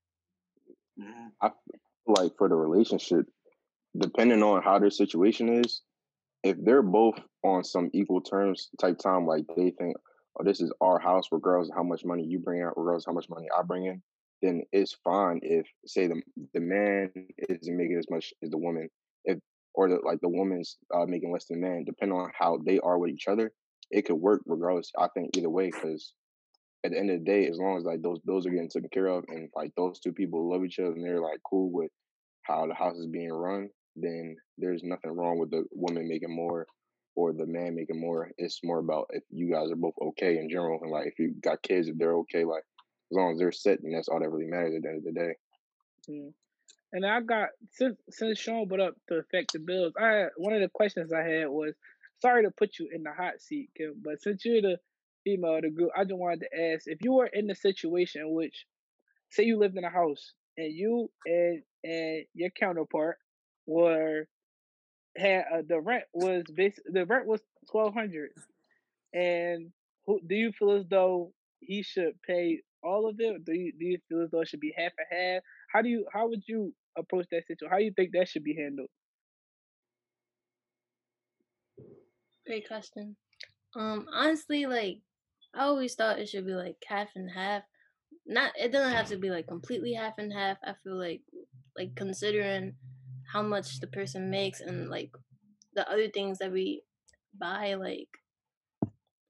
Mhm. 0.96 1.32
Like 2.06 2.32
for 2.36 2.48
the 2.48 2.54
relationship, 2.54 3.26
depending 3.96 4.42
on 4.42 4.62
how 4.62 4.78
their 4.78 4.90
situation 4.90 5.48
is, 5.48 5.82
if 6.42 6.56
they're 6.62 6.82
both 6.82 7.18
on 7.44 7.64
some 7.64 7.90
equal 7.92 8.20
terms 8.20 8.68
type 8.80 8.98
time, 8.98 9.26
like 9.26 9.44
they 9.56 9.70
think, 9.70 9.96
oh, 10.38 10.44
this 10.44 10.60
is 10.60 10.72
our 10.80 10.98
house, 10.98 11.28
regardless 11.30 11.70
of 11.70 11.76
how 11.76 11.82
much 11.82 12.04
money 12.04 12.24
you 12.24 12.38
bring 12.38 12.62
out, 12.62 12.74
regardless 12.76 13.04
of 13.06 13.12
how 13.12 13.14
much 13.14 13.28
money 13.28 13.46
I 13.56 13.62
bring 13.62 13.86
in, 13.86 14.02
then 14.40 14.62
it's 14.72 14.96
fine 15.04 15.40
if 15.42 15.66
say 15.86 16.08
the 16.08 16.20
the 16.52 16.60
man 16.60 17.10
isn't 17.48 17.76
making 17.76 17.96
as 17.98 18.10
much 18.10 18.32
as 18.42 18.50
the 18.50 18.58
woman, 18.58 18.88
if 19.24 19.38
or 19.74 19.88
the 19.88 19.98
like 20.04 20.20
the 20.20 20.28
woman's 20.28 20.78
uh, 20.94 21.06
making 21.06 21.32
less 21.32 21.46
than 21.46 21.60
man, 21.60 21.84
depending 21.84 22.18
on 22.18 22.30
how 22.36 22.58
they 22.64 22.80
are 22.80 22.98
with 22.98 23.10
each 23.10 23.28
other, 23.28 23.52
it 23.90 24.02
could 24.02 24.16
work 24.16 24.42
regardless. 24.46 24.90
I 24.98 25.08
think 25.14 25.36
either 25.36 25.50
way, 25.50 25.66
because 25.66 26.12
at 26.84 26.90
the 26.90 26.98
end 26.98 27.10
of 27.10 27.20
the 27.20 27.24
day, 27.24 27.46
as 27.46 27.58
long 27.58 27.78
as 27.78 27.84
like 27.84 28.02
those 28.02 28.18
bills 28.20 28.46
are 28.46 28.50
getting 28.50 28.68
taken 28.68 28.90
care 28.90 29.06
of 29.06 29.24
and 29.28 29.48
like 29.54 29.72
those 29.76 30.00
two 30.00 30.12
people 30.12 30.50
love 30.50 30.64
each 30.64 30.80
other 30.80 30.92
and 30.92 31.04
they're 31.04 31.20
like 31.20 31.38
cool 31.48 31.70
with 31.70 31.90
how 32.42 32.66
the 32.66 32.74
house 32.74 32.96
is 32.96 33.06
being 33.06 33.32
run, 33.32 33.68
then 33.96 34.36
there's 34.58 34.82
nothing 34.82 35.10
wrong 35.12 35.38
with 35.38 35.50
the 35.50 35.64
woman 35.72 36.08
making 36.08 36.34
more 36.34 36.66
or 37.14 37.32
the 37.32 37.46
man 37.46 37.74
making 37.74 38.00
more. 38.00 38.30
It's 38.38 38.60
more 38.64 38.78
about 38.78 39.06
if 39.10 39.22
you 39.30 39.50
guys 39.52 39.70
are 39.70 39.76
both 39.76 39.94
okay 40.00 40.38
in 40.38 40.48
general 40.48 40.78
and 40.82 40.90
like 40.90 41.06
if 41.06 41.18
you 41.18 41.34
got 41.40 41.62
kids, 41.62 41.88
if 41.88 41.98
they're 41.98 42.16
okay, 42.18 42.44
like 42.44 42.64
as 43.12 43.16
long 43.16 43.32
as 43.32 43.38
they're 43.38 43.76
and 43.82 43.94
that's 43.94 44.08
all 44.08 44.20
that 44.20 44.30
really 44.30 44.50
matters 44.50 44.74
at 44.74 44.82
the 44.82 44.88
end 44.88 44.98
of 44.98 45.04
the 45.04 45.20
day. 45.20 45.34
Yeah. 46.08 46.30
And 46.94 47.06
I 47.06 47.20
got 47.20 47.48
since 47.70 47.96
since 48.10 48.38
Sean 48.38 48.68
brought 48.68 48.80
up 48.80 48.94
to 49.08 49.16
affect 49.16 49.52
the 49.52 49.58
bills, 49.58 49.94
I 50.00 50.06
had 50.08 50.28
one 50.36 50.54
of 50.54 50.60
the 50.60 50.68
questions 50.68 51.12
I 51.12 51.22
had 51.22 51.48
was 51.48 51.74
sorry 52.20 52.44
to 52.44 52.50
put 52.50 52.78
you 52.78 52.88
in 52.92 53.02
the 53.02 53.12
hot 53.12 53.40
seat, 53.40 53.70
Kim, 53.76 53.94
but 54.02 54.22
since 54.22 54.44
you're 54.44 54.62
the 54.62 54.78
female 55.24 55.56
of 55.56 55.62
the 55.62 55.70
group, 55.70 55.90
I 55.96 56.04
just 56.04 56.16
wanted 56.16 56.40
to 56.40 56.72
ask 56.72 56.86
if 56.86 56.98
you 57.02 57.12
were 57.12 57.26
in 57.26 57.46
the 57.46 57.54
situation 57.54 58.22
in 58.22 58.32
which 58.32 58.66
say 59.30 59.44
you 59.44 59.58
lived 59.58 59.76
in 59.76 59.84
a 59.84 59.90
house 59.90 60.32
and 60.56 60.72
you 60.72 61.10
and 61.26 61.62
and 61.84 62.24
your 62.34 62.50
counterpart 62.50 63.18
were 63.66 64.26
had 65.16 65.44
uh, 65.52 65.62
the 65.68 65.80
rent 65.80 66.04
was 66.14 66.44
bas 66.56 66.78
the 66.86 67.04
rent 67.04 67.26
was 67.26 67.40
twelve 67.70 67.92
hundred 67.92 68.30
and 69.12 69.70
who 70.06 70.20
do 70.26 70.34
you 70.34 70.52
feel 70.52 70.72
as 70.72 70.86
though 70.88 71.32
he 71.60 71.82
should 71.82 72.20
pay 72.22 72.60
all 72.82 73.08
of 73.08 73.16
it? 73.18 73.44
Do 73.44 73.52
you 73.52 73.72
do 73.78 73.84
you 73.84 73.98
feel 74.08 74.22
as 74.22 74.30
though 74.30 74.40
it 74.40 74.48
should 74.48 74.60
be 74.60 74.74
half 74.76 74.92
and 74.98 75.34
half? 75.34 75.42
How 75.72 75.82
do 75.82 75.88
you 75.88 76.06
how 76.12 76.28
would 76.28 76.42
you 76.46 76.74
approach 76.96 77.26
that 77.30 77.46
situation? 77.46 77.70
How 77.70 77.78
do 77.78 77.84
you 77.84 77.92
think 77.92 78.12
that 78.12 78.28
should 78.28 78.44
be 78.44 78.56
handled? 78.56 78.88
Great 82.46 82.66
question. 82.66 83.16
Um, 83.76 84.06
honestly, 84.12 84.66
like 84.66 84.98
I 85.54 85.64
always 85.64 85.94
thought 85.94 86.18
it 86.18 86.28
should 86.28 86.46
be 86.46 86.54
like 86.54 86.76
half 86.86 87.08
and 87.14 87.30
half. 87.30 87.62
Not 88.26 88.52
it 88.58 88.72
doesn't 88.72 88.94
have 88.94 89.08
to 89.08 89.16
be 89.16 89.30
like 89.30 89.46
completely 89.46 89.92
half 89.92 90.14
and 90.18 90.32
half. 90.32 90.58
I 90.64 90.74
feel 90.82 90.98
like 90.98 91.20
like 91.76 91.94
considering 91.96 92.74
how 93.32 93.42
much 93.42 93.80
the 93.80 93.86
person 93.86 94.30
makes 94.30 94.60
and 94.60 94.88
like 94.88 95.10
the 95.74 95.88
other 95.90 96.08
things 96.08 96.38
that 96.38 96.52
we 96.52 96.82
buy, 97.38 97.74
like, 97.74 98.08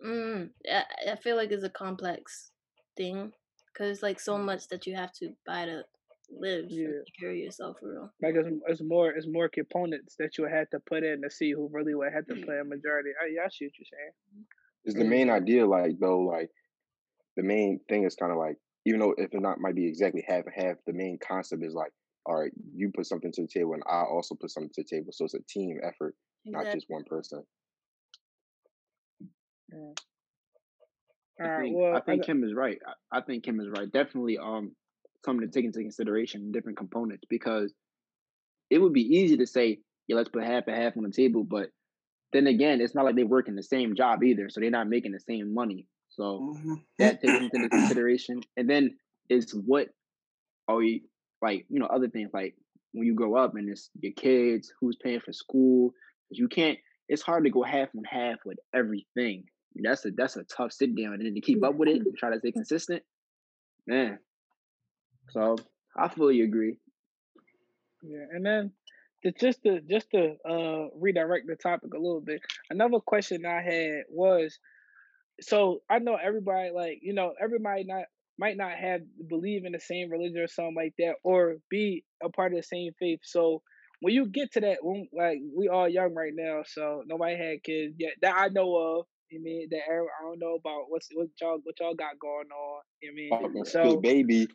mm, 0.04 0.50
I, 0.70 0.84
I 1.12 1.16
feel 1.16 1.37
like 1.37 1.52
it's 1.52 1.64
a 1.64 1.70
complex 1.70 2.50
thing 2.96 3.32
because 3.72 4.02
like 4.02 4.20
so 4.20 4.37
mm. 4.37 4.44
much 4.44 4.68
that 4.68 4.87
you 4.87 4.94
have 4.96 5.12
to 5.12 5.30
buy 5.46 5.66
to 5.66 5.82
live 6.30 6.66
Yeah. 6.68 6.87
and 6.87 7.06
take 7.06 7.20
care 7.20 7.30
of 7.30 7.37
yourself 7.37 7.76
for 7.80 7.90
real. 7.90 8.12
Like 8.22 8.34
it's, 8.34 8.49
it's 8.66 8.82
more 8.82 9.11
it's 9.11 9.26
more 9.26 9.49
components 9.49 10.16
that 10.18 10.38
you 10.38 10.44
had 10.44 10.70
to 10.72 10.80
put 10.80 11.04
in 11.04 11.22
to 11.22 11.30
see 11.30 11.52
who 11.52 11.68
really 11.72 11.94
would 11.94 12.12
have 12.12 12.26
to 12.26 12.34
mm. 12.34 12.44
play 12.44 12.58
a 12.58 12.64
majority. 12.64 13.11
I, 13.22 13.30
yeah, 13.34 13.42
I 13.46 13.49
see 13.50 13.66
what 13.66 13.78
you're 13.78 13.87
saying. 13.90 14.44
Is 14.84 14.94
the 14.94 15.04
mm. 15.04 15.08
main 15.08 15.30
idea 15.30 15.66
like 15.66 15.99
though 16.00 16.20
like 16.20 16.50
the 17.37 17.42
main 17.42 17.80
thing 17.88 18.04
is 18.04 18.16
kind 18.16 18.32
of 18.32 18.38
like 18.38 18.56
even 18.84 19.00
though 19.00 19.14
if 19.16 19.32
it 19.32 19.40
not 19.40 19.61
might 19.61 19.76
be 19.76 19.87
exactly 19.87 20.25
half 20.26 20.44
and 20.46 20.54
half, 20.54 20.76
the 20.87 20.92
main 20.92 21.18
concept 21.18 21.64
is 21.64 21.75
like 21.75 21.92
all 22.26 22.40
right, 22.40 22.52
you 22.74 22.90
put 22.94 23.06
something 23.06 23.32
to 23.32 23.42
the 23.42 23.48
table 23.48 23.74
and 23.74 23.82
I 23.86 24.02
also 24.02 24.34
put 24.34 24.50
something 24.50 24.70
to 24.74 24.82
the 24.82 24.88
table, 24.88 25.12
so 25.12 25.24
it's 25.24 25.34
a 25.34 25.40
team 25.48 25.78
effort, 25.82 26.14
not 26.44 26.66
just 26.72 26.86
one 26.88 27.04
person. 27.04 27.42
All 29.72 29.94
I 31.40 31.48
right. 31.48 31.62
think, 31.62 31.76
Well, 31.76 31.96
I 31.96 32.00
think 32.00 32.20
got- 32.22 32.26
Kim 32.26 32.44
is 32.44 32.54
right. 32.54 32.78
I, 32.86 33.18
I 33.18 33.20
think 33.22 33.44
Kim 33.44 33.60
is 33.60 33.68
right. 33.68 33.90
Definitely 33.90 34.38
um 34.38 34.74
something 35.24 35.46
to 35.46 35.52
take 35.52 35.64
into 35.64 35.80
consideration, 35.80 36.50
different 36.52 36.78
components, 36.78 37.24
because 37.28 37.72
it 38.70 38.78
would 38.78 38.92
be 38.92 39.02
easy 39.02 39.36
to 39.36 39.46
say, 39.46 39.78
yeah, 40.08 40.16
let's 40.16 40.28
put 40.28 40.42
half 40.44 40.64
and 40.66 40.76
half 40.76 40.96
on 40.96 41.04
the 41.04 41.10
table, 41.10 41.44
but 41.44 41.70
then 42.32 42.46
again, 42.46 42.80
it's 42.80 42.94
not 42.94 43.04
like 43.04 43.14
they 43.14 43.24
work 43.24 43.46
in 43.48 43.54
the 43.54 43.62
same 43.62 43.94
job 43.94 44.24
either, 44.24 44.48
so 44.48 44.60
they're 44.60 44.70
not 44.70 44.88
making 44.88 45.12
the 45.12 45.20
same 45.20 45.52
money. 45.54 45.86
So 46.08 46.56
Mhm. 46.56 46.82
that 46.98 47.20
takes 47.20 47.40
into 47.40 47.68
consideration. 47.68 48.40
And 48.56 48.68
then 48.68 48.96
is 49.28 49.52
what 49.54 49.88
are 50.68 50.76
we 50.76 51.04
like, 51.42 51.66
you 51.68 51.80
know, 51.80 51.87
other 51.87 52.08
things 52.08 52.30
like 52.32 52.54
when 52.92 53.06
you 53.06 53.14
grow 53.14 53.37
up 53.37 53.56
and 53.56 53.68
it's 53.68 53.90
your 54.00 54.12
kids, 54.12 54.72
who's 54.80 54.96
paying 54.96 55.20
for 55.20 55.32
school 55.32 55.92
You 56.30 56.49
can't 56.49 56.78
it's 57.08 57.22
hard 57.22 57.44
to 57.44 57.50
go 57.50 57.62
half 57.62 57.88
and 57.94 58.06
half 58.06 58.38
with 58.44 58.58
everything. 58.75 59.44
That's 59.75 60.04
a 60.04 60.11
that's 60.11 60.37
a 60.37 60.44
tough 60.44 60.72
sit 60.72 60.96
down 60.96 61.14
and 61.14 61.26
then 61.26 61.34
to 61.34 61.40
keep 61.40 61.64
up 61.64 61.75
with 61.75 61.88
it 61.88 61.96
and 61.96 62.16
try 62.16 62.30
to 62.30 62.38
stay 62.38 62.52
consistent. 62.52 63.02
Man. 63.87 64.18
So 65.30 65.56
I 65.96 66.08
fully 66.08 66.42
agree. 66.42 66.78
Yeah, 68.02 68.25
and 68.32 68.44
then 68.44 68.72
to, 69.25 69.32
just 69.32 69.62
to 69.62 69.80
just 69.80 70.11
to 70.11 70.37
uh 70.49 70.88
redirect 70.99 71.46
the 71.46 71.56
topic 71.56 71.94
a 71.94 71.99
little 71.99 72.20
bit. 72.20 72.42
Another 72.70 72.99
question 72.99 73.46
I 73.46 73.62
had 73.62 74.04
was, 74.08 74.58
so 75.40 75.82
I 75.88 75.99
know 75.99 76.16
everybody 76.16 76.70
like 76.70 76.99
you 77.02 77.14
know 77.14 77.32
everybody 77.40 77.84
not 77.84 78.04
might 78.42 78.56
not 78.56 78.72
have 78.72 79.02
believe 79.28 79.64
in 79.64 79.70
the 79.70 79.78
same 79.78 80.11
religion 80.11 80.40
or 80.40 80.49
something 80.49 80.75
like 80.75 80.94
that, 80.99 81.14
or 81.22 81.58
be 81.70 82.04
a 82.20 82.28
part 82.28 82.52
of 82.52 82.58
the 82.58 82.62
same 82.64 82.90
faith. 82.99 83.20
So 83.22 83.62
when 84.00 84.12
you 84.12 84.26
get 84.26 84.52
to 84.54 84.61
that, 84.62 84.78
when, 84.82 85.06
like 85.16 85.38
we 85.56 85.68
all 85.68 85.88
young 85.88 86.12
right 86.12 86.32
now, 86.34 86.62
so 86.66 87.04
nobody 87.06 87.37
had 87.37 87.62
kids 87.62 87.94
yet 87.99 88.14
that 88.20 88.34
I 88.37 88.49
know 88.49 88.75
of. 88.75 89.06
You 89.30 89.40
mean 89.40 89.68
that 89.70 89.82
I 89.88 90.25
don't 90.25 90.40
know 90.40 90.56
about 90.56 90.87
what's 90.88 91.08
what 91.14 91.28
y'all 91.40 91.61
what 91.62 91.78
y'all 91.78 91.94
got 91.94 92.18
going 92.18 92.49
on. 92.50 92.80
You 93.00 93.14
mean 93.14 93.30
Fucking 93.30 93.64
so 93.64 93.99
baby. 93.99 94.49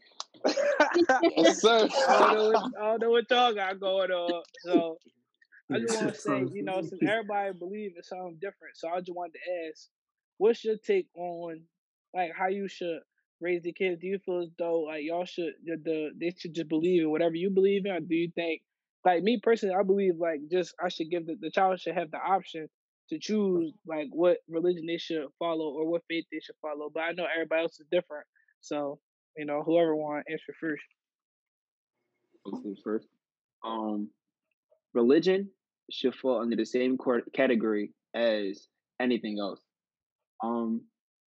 yes, 1.38 1.62
sir. 1.62 1.88
I 2.10 2.20
don't 2.20 2.38
know 2.38 2.50
what, 2.50 2.63
I 2.77 2.86
don't 2.89 3.01
know 3.01 3.10
what 3.10 3.32
y'all 3.32 3.56
got 3.56 3.79
going 3.79 4.12
on. 4.12 4.44
So 4.65 4.98
I 5.74 5.79
just 5.79 5.96
want 5.96 6.13
to 6.13 6.20
say, 6.20 6.46
you 6.51 6.63
know, 6.63 6.82
since 6.82 7.01
everybody 7.08 7.53
believe 7.58 7.94
in 7.96 8.03
something 8.03 8.36
different, 8.41 8.75
so 8.75 8.89
I 8.89 9.00
just 9.00 9.15
wanted 9.15 9.36
to 9.36 9.70
ask, 9.70 9.88
what's 10.39 10.63
your 10.65 10.75
take 10.75 11.08
on 11.15 11.62
like 12.13 12.32
how 12.38 12.50
you 12.50 12.67
should 12.67 13.00
raise 13.41 13.63
the 13.63 13.74
kids? 13.74 14.01
Do 14.01 14.08
you 14.08 14.20
feel 14.25 14.41
as 14.41 14.50
though 14.58 14.82
like 14.82 15.03
y'all 15.03 15.25
should 15.25 15.53
the, 15.63 15.77
the 15.84 16.10
they 16.20 16.34
should 16.38 16.53
just 16.53 16.70
believe 16.70 17.03
in 17.03 17.10
whatever 17.10 17.36
you 17.36 17.50
believe 17.50 17.86
in, 17.86 17.91
or 17.91 18.00
do 18.00 18.15
you 18.15 18.32
think 18.36 18.62
like 19.06 19.24
me 19.24 19.39
personally, 19.41 19.75
I 19.75 19.84
believe 19.84 20.15
like 20.17 20.41
just 20.51 20.75
I 20.84 20.89
should 20.89 21.10
give 21.10 21.25
the, 21.25 21.36
the 21.39 21.51
child 21.51 21.79
should 21.79 21.96
have 21.96 22.12
the 22.12 22.17
option 22.17 22.67
to 23.10 23.20
choose 23.20 23.72
like 23.86 24.08
what 24.12 24.38
religion 24.50 24.86
they 24.86 24.98
should 24.98 25.27
follow 25.39 25.70
or 25.70 25.89
what 25.89 26.03
faith 26.10 26.25
they 26.32 26.39
should 26.39 26.56
follow. 26.62 26.89
But 26.94 27.01
I 27.01 27.12
know 27.13 27.25
everybody 27.34 27.62
else 27.62 27.79
is 27.79 27.88
different, 27.91 28.25
so 28.62 29.00
you 29.38 29.46
know 29.46 29.63
whoever 29.63 29.96
want 29.96 30.25
to 30.25 30.34
answer 30.34 30.53
first. 30.60 30.84
First. 32.84 33.08
Um, 33.65 34.10
religion 34.94 35.50
should 35.91 36.15
fall 36.15 36.41
under 36.41 36.56
the 36.56 36.65
same 36.65 36.98
category 37.34 37.91
as 38.13 38.67
anything 39.00 39.38
else. 39.39 39.60
Um, 40.44 40.82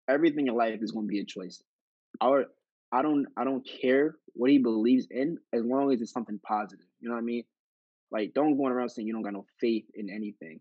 everything 0.09 0.47
in 0.47 0.55
life 0.55 0.79
is 0.81 0.91
going 0.91 1.05
to 1.05 1.11
be 1.11 1.19
a 1.19 1.25
choice. 1.25 1.61
Our, 2.21 2.45
I 2.91 3.01
don't, 3.01 3.27
I 3.37 3.43
don't 3.43 3.67
care 3.81 4.15
what 4.33 4.49
he 4.49 4.57
believes 4.57 5.07
in 5.09 5.37
as 5.53 5.63
long 5.63 5.91
as 5.91 6.01
it's 6.01 6.11
something 6.11 6.39
positive. 6.45 6.85
You 6.99 7.09
know 7.09 7.15
what 7.15 7.21
I 7.21 7.25
mean? 7.25 7.43
Like, 8.11 8.33
don't 8.33 8.57
go 8.57 8.67
around 8.67 8.89
saying 8.89 9.07
you 9.07 9.13
don't 9.13 9.23
got 9.23 9.33
no 9.33 9.45
faith 9.59 9.85
in 9.95 10.09
anything. 10.09 10.59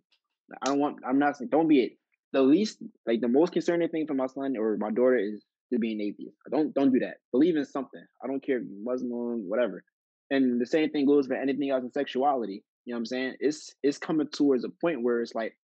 I 0.60 0.66
don't 0.66 0.78
want. 0.78 0.98
I'm 1.06 1.18
not 1.18 1.36
saying 1.36 1.50
don't 1.50 1.68
be 1.68 1.82
it. 1.82 1.92
The 2.32 2.42
least, 2.42 2.78
like 3.06 3.20
the 3.20 3.28
most 3.28 3.52
concerning 3.52 3.88
thing 3.88 4.06
for 4.06 4.14
my 4.14 4.26
son 4.26 4.56
or 4.56 4.76
my 4.76 4.90
daughter 4.90 5.16
is 5.16 5.44
to 5.72 5.78
be 5.78 5.92
an 5.92 6.00
atheist. 6.00 6.36
Don't 6.50 6.74
don't 6.74 6.92
do 6.92 7.00
that. 7.00 7.16
Believe 7.30 7.56
in 7.56 7.64
something. 7.64 8.04
I 8.22 8.26
don't 8.26 8.44
care 8.44 8.58
if 8.58 8.64
you're 8.64 8.84
Muslim, 8.84 9.48
whatever. 9.48 9.84
And 10.30 10.60
the 10.60 10.66
same 10.66 10.90
thing 10.90 11.06
goes 11.06 11.26
for 11.26 11.34
anything 11.34 11.70
else 11.70 11.84
in 11.84 11.92
sexuality. 11.92 12.64
You 12.84 12.92
know 12.92 12.96
what 12.96 13.00
I'm 13.00 13.06
saying? 13.06 13.34
It's 13.40 13.74
it's 13.82 13.98
coming 13.98 14.28
towards 14.28 14.64
a 14.64 14.70
point 14.80 15.02
where 15.02 15.20
it's 15.20 15.34
like 15.34 15.56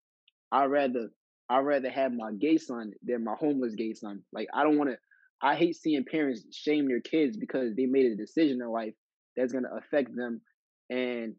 I'd 0.52 0.66
rather 0.66 1.10
I'd 1.48 1.60
rather 1.60 1.90
have 1.90 2.12
my 2.12 2.32
gay 2.32 2.58
son 2.58 2.92
than 3.02 3.24
my 3.24 3.34
homeless 3.38 3.74
gay 3.74 3.94
son. 3.94 4.22
Like 4.32 4.48
I 4.54 4.62
don't 4.62 4.78
want 4.78 4.90
to. 4.90 4.98
I 5.42 5.54
hate 5.56 5.76
seeing 5.76 6.04
parents 6.04 6.44
shame 6.52 6.88
their 6.88 7.00
kids 7.00 7.36
because 7.36 7.74
they 7.76 7.86
made 7.86 8.06
a 8.06 8.16
decision 8.16 8.60
in 8.60 8.68
life 8.68 8.94
that's 9.36 9.52
gonna 9.52 9.70
affect 9.76 10.14
them, 10.14 10.40
and 10.90 11.34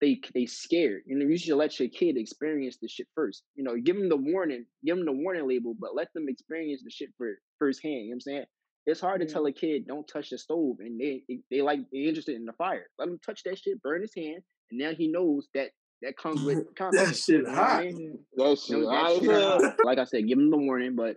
they 0.00 0.20
they 0.34 0.46
scared. 0.46 1.02
You 1.06 1.18
know, 1.18 1.26
you 1.26 1.36
should 1.36 1.56
let 1.56 1.78
your 1.80 1.88
kid 1.88 2.16
experience 2.16 2.78
the 2.80 2.88
shit 2.88 3.08
first. 3.14 3.42
You 3.56 3.64
know, 3.64 3.76
give 3.76 3.96
them 3.96 4.08
the 4.08 4.16
warning, 4.16 4.66
give 4.84 4.96
them 4.96 5.04
the 5.06 5.12
warning 5.12 5.48
label, 5.48 5.74
but 5.78 5.94
let 5.94 6.12
them 6.14 6.28
experience 6.28 6.82
the 6.84 6.90
shit 6.90 7.10
for 7.18 7.30
firsthand. 7.58 7.92
You 7.94 8.00
know 8.00 8.08
what 8.10 8.14
I'm 8.14 8.20
saying? 8.20 8.44
It's 8.86 9.00
hard 9.00 9.20
to 9.20 9.26
tell 9.26 9.46
a 9.46 9.52
kid 9.52 9.86
don't 9.86 10.06
touch 10.08 10.30
the 10.30 10.38
stove, 10.38 10.76
and 10.80 10.98
they 11.00 11.22
they 11.50 11.60
like 11.60 11.80
they 11.92 12.00
interested 12.00 12.36
in 12.36 12.44
the 12.44 12.52
fire. 12.52 12.86
Let 12.98 13.08
him 13.08 13.18
touch 13.24 13.42
that 13.44 13.58
shit, 13.58 13.82
burn 13.82 14.00
his 14.02 14.14
hand, 14.16 14.42
and 14.70 14.80
now 14.80 14.92
he 14.94 15.08
knows 15.08 15.48
that 15.54 15.70
that 16.02 16.16
comes 16.16 16.42
with 16.42 16.58
that 16.68 16.76
consequences. 16.76 17.24
shit 17.24 17.36
you 17.36 17.42
know 17.42 17.50
I 17.50 17.54
hot. 17.54 17.84
mean? 17.84 18.18
That 18.36 18.58
shit. 18.58 18.80
That 18.80 18.88
I 18.88 19.14
shit 19.14 19.22
know. 19.24 19.72
like 19.84 19.98
I 19.98 20.04
said, 20.04 20.26
give 20.26 20.38
them 20.38 20.50
the 20.50 20.56
warning, 20.56 20.96
but 20.96 21.16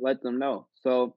let 0.00 0.22
them 0.22 0.38
know. 0.38 0.68
So 0.82 1.16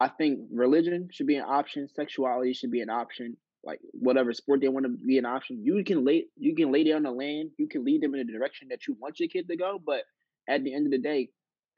I 0.00 0.08
think 0.08 0.40
religion 0.50 1.08
should 1.12 1.26
be 1.26 1.36
an 1.36 1.44
option, 1.46 1.86
sexuality 1.88 2.54
should 2.54 2.70
be 2.70 2.80
an 2.80 2.88
option, 2.88 3.36
like 3.62 3.80
whatever 3.92 4.32
sport 4.32 4.62
they 4.62 4.68
want 4.68 4.86
to 4.86 4.90
be 4.90 5.18
an 5.18 5.26
option. 5.26 5.62
You 5.62 5.84
can 5.84 6.04
lay 6.04 6.24
you 6.36 6.54
can 6.54 6.72
lay 6.72 6.84
down 6.84 7.02
the 7.02 7.10
land, 7.10 7.50
you 7.58 7.68
can 7.68 7.84
lead 7.84 8.02
them 8.02 8.14
in 8.14 8.26
the 8.26 8.32
direction 8.32 8.68
that 8.70 8.86
you 8.86 8.96
want 8.98 9.20
your 9.20 9.28
kid 9.28 9.46
to 9.48 9.56
go, 9.56 9.78
but 9.84 10.04
at 10.48 10.64
the 10.64 10.74
end 10.74 10.86
of 10.86 10.92
the 10.92 10.98
day, 10.98 11.28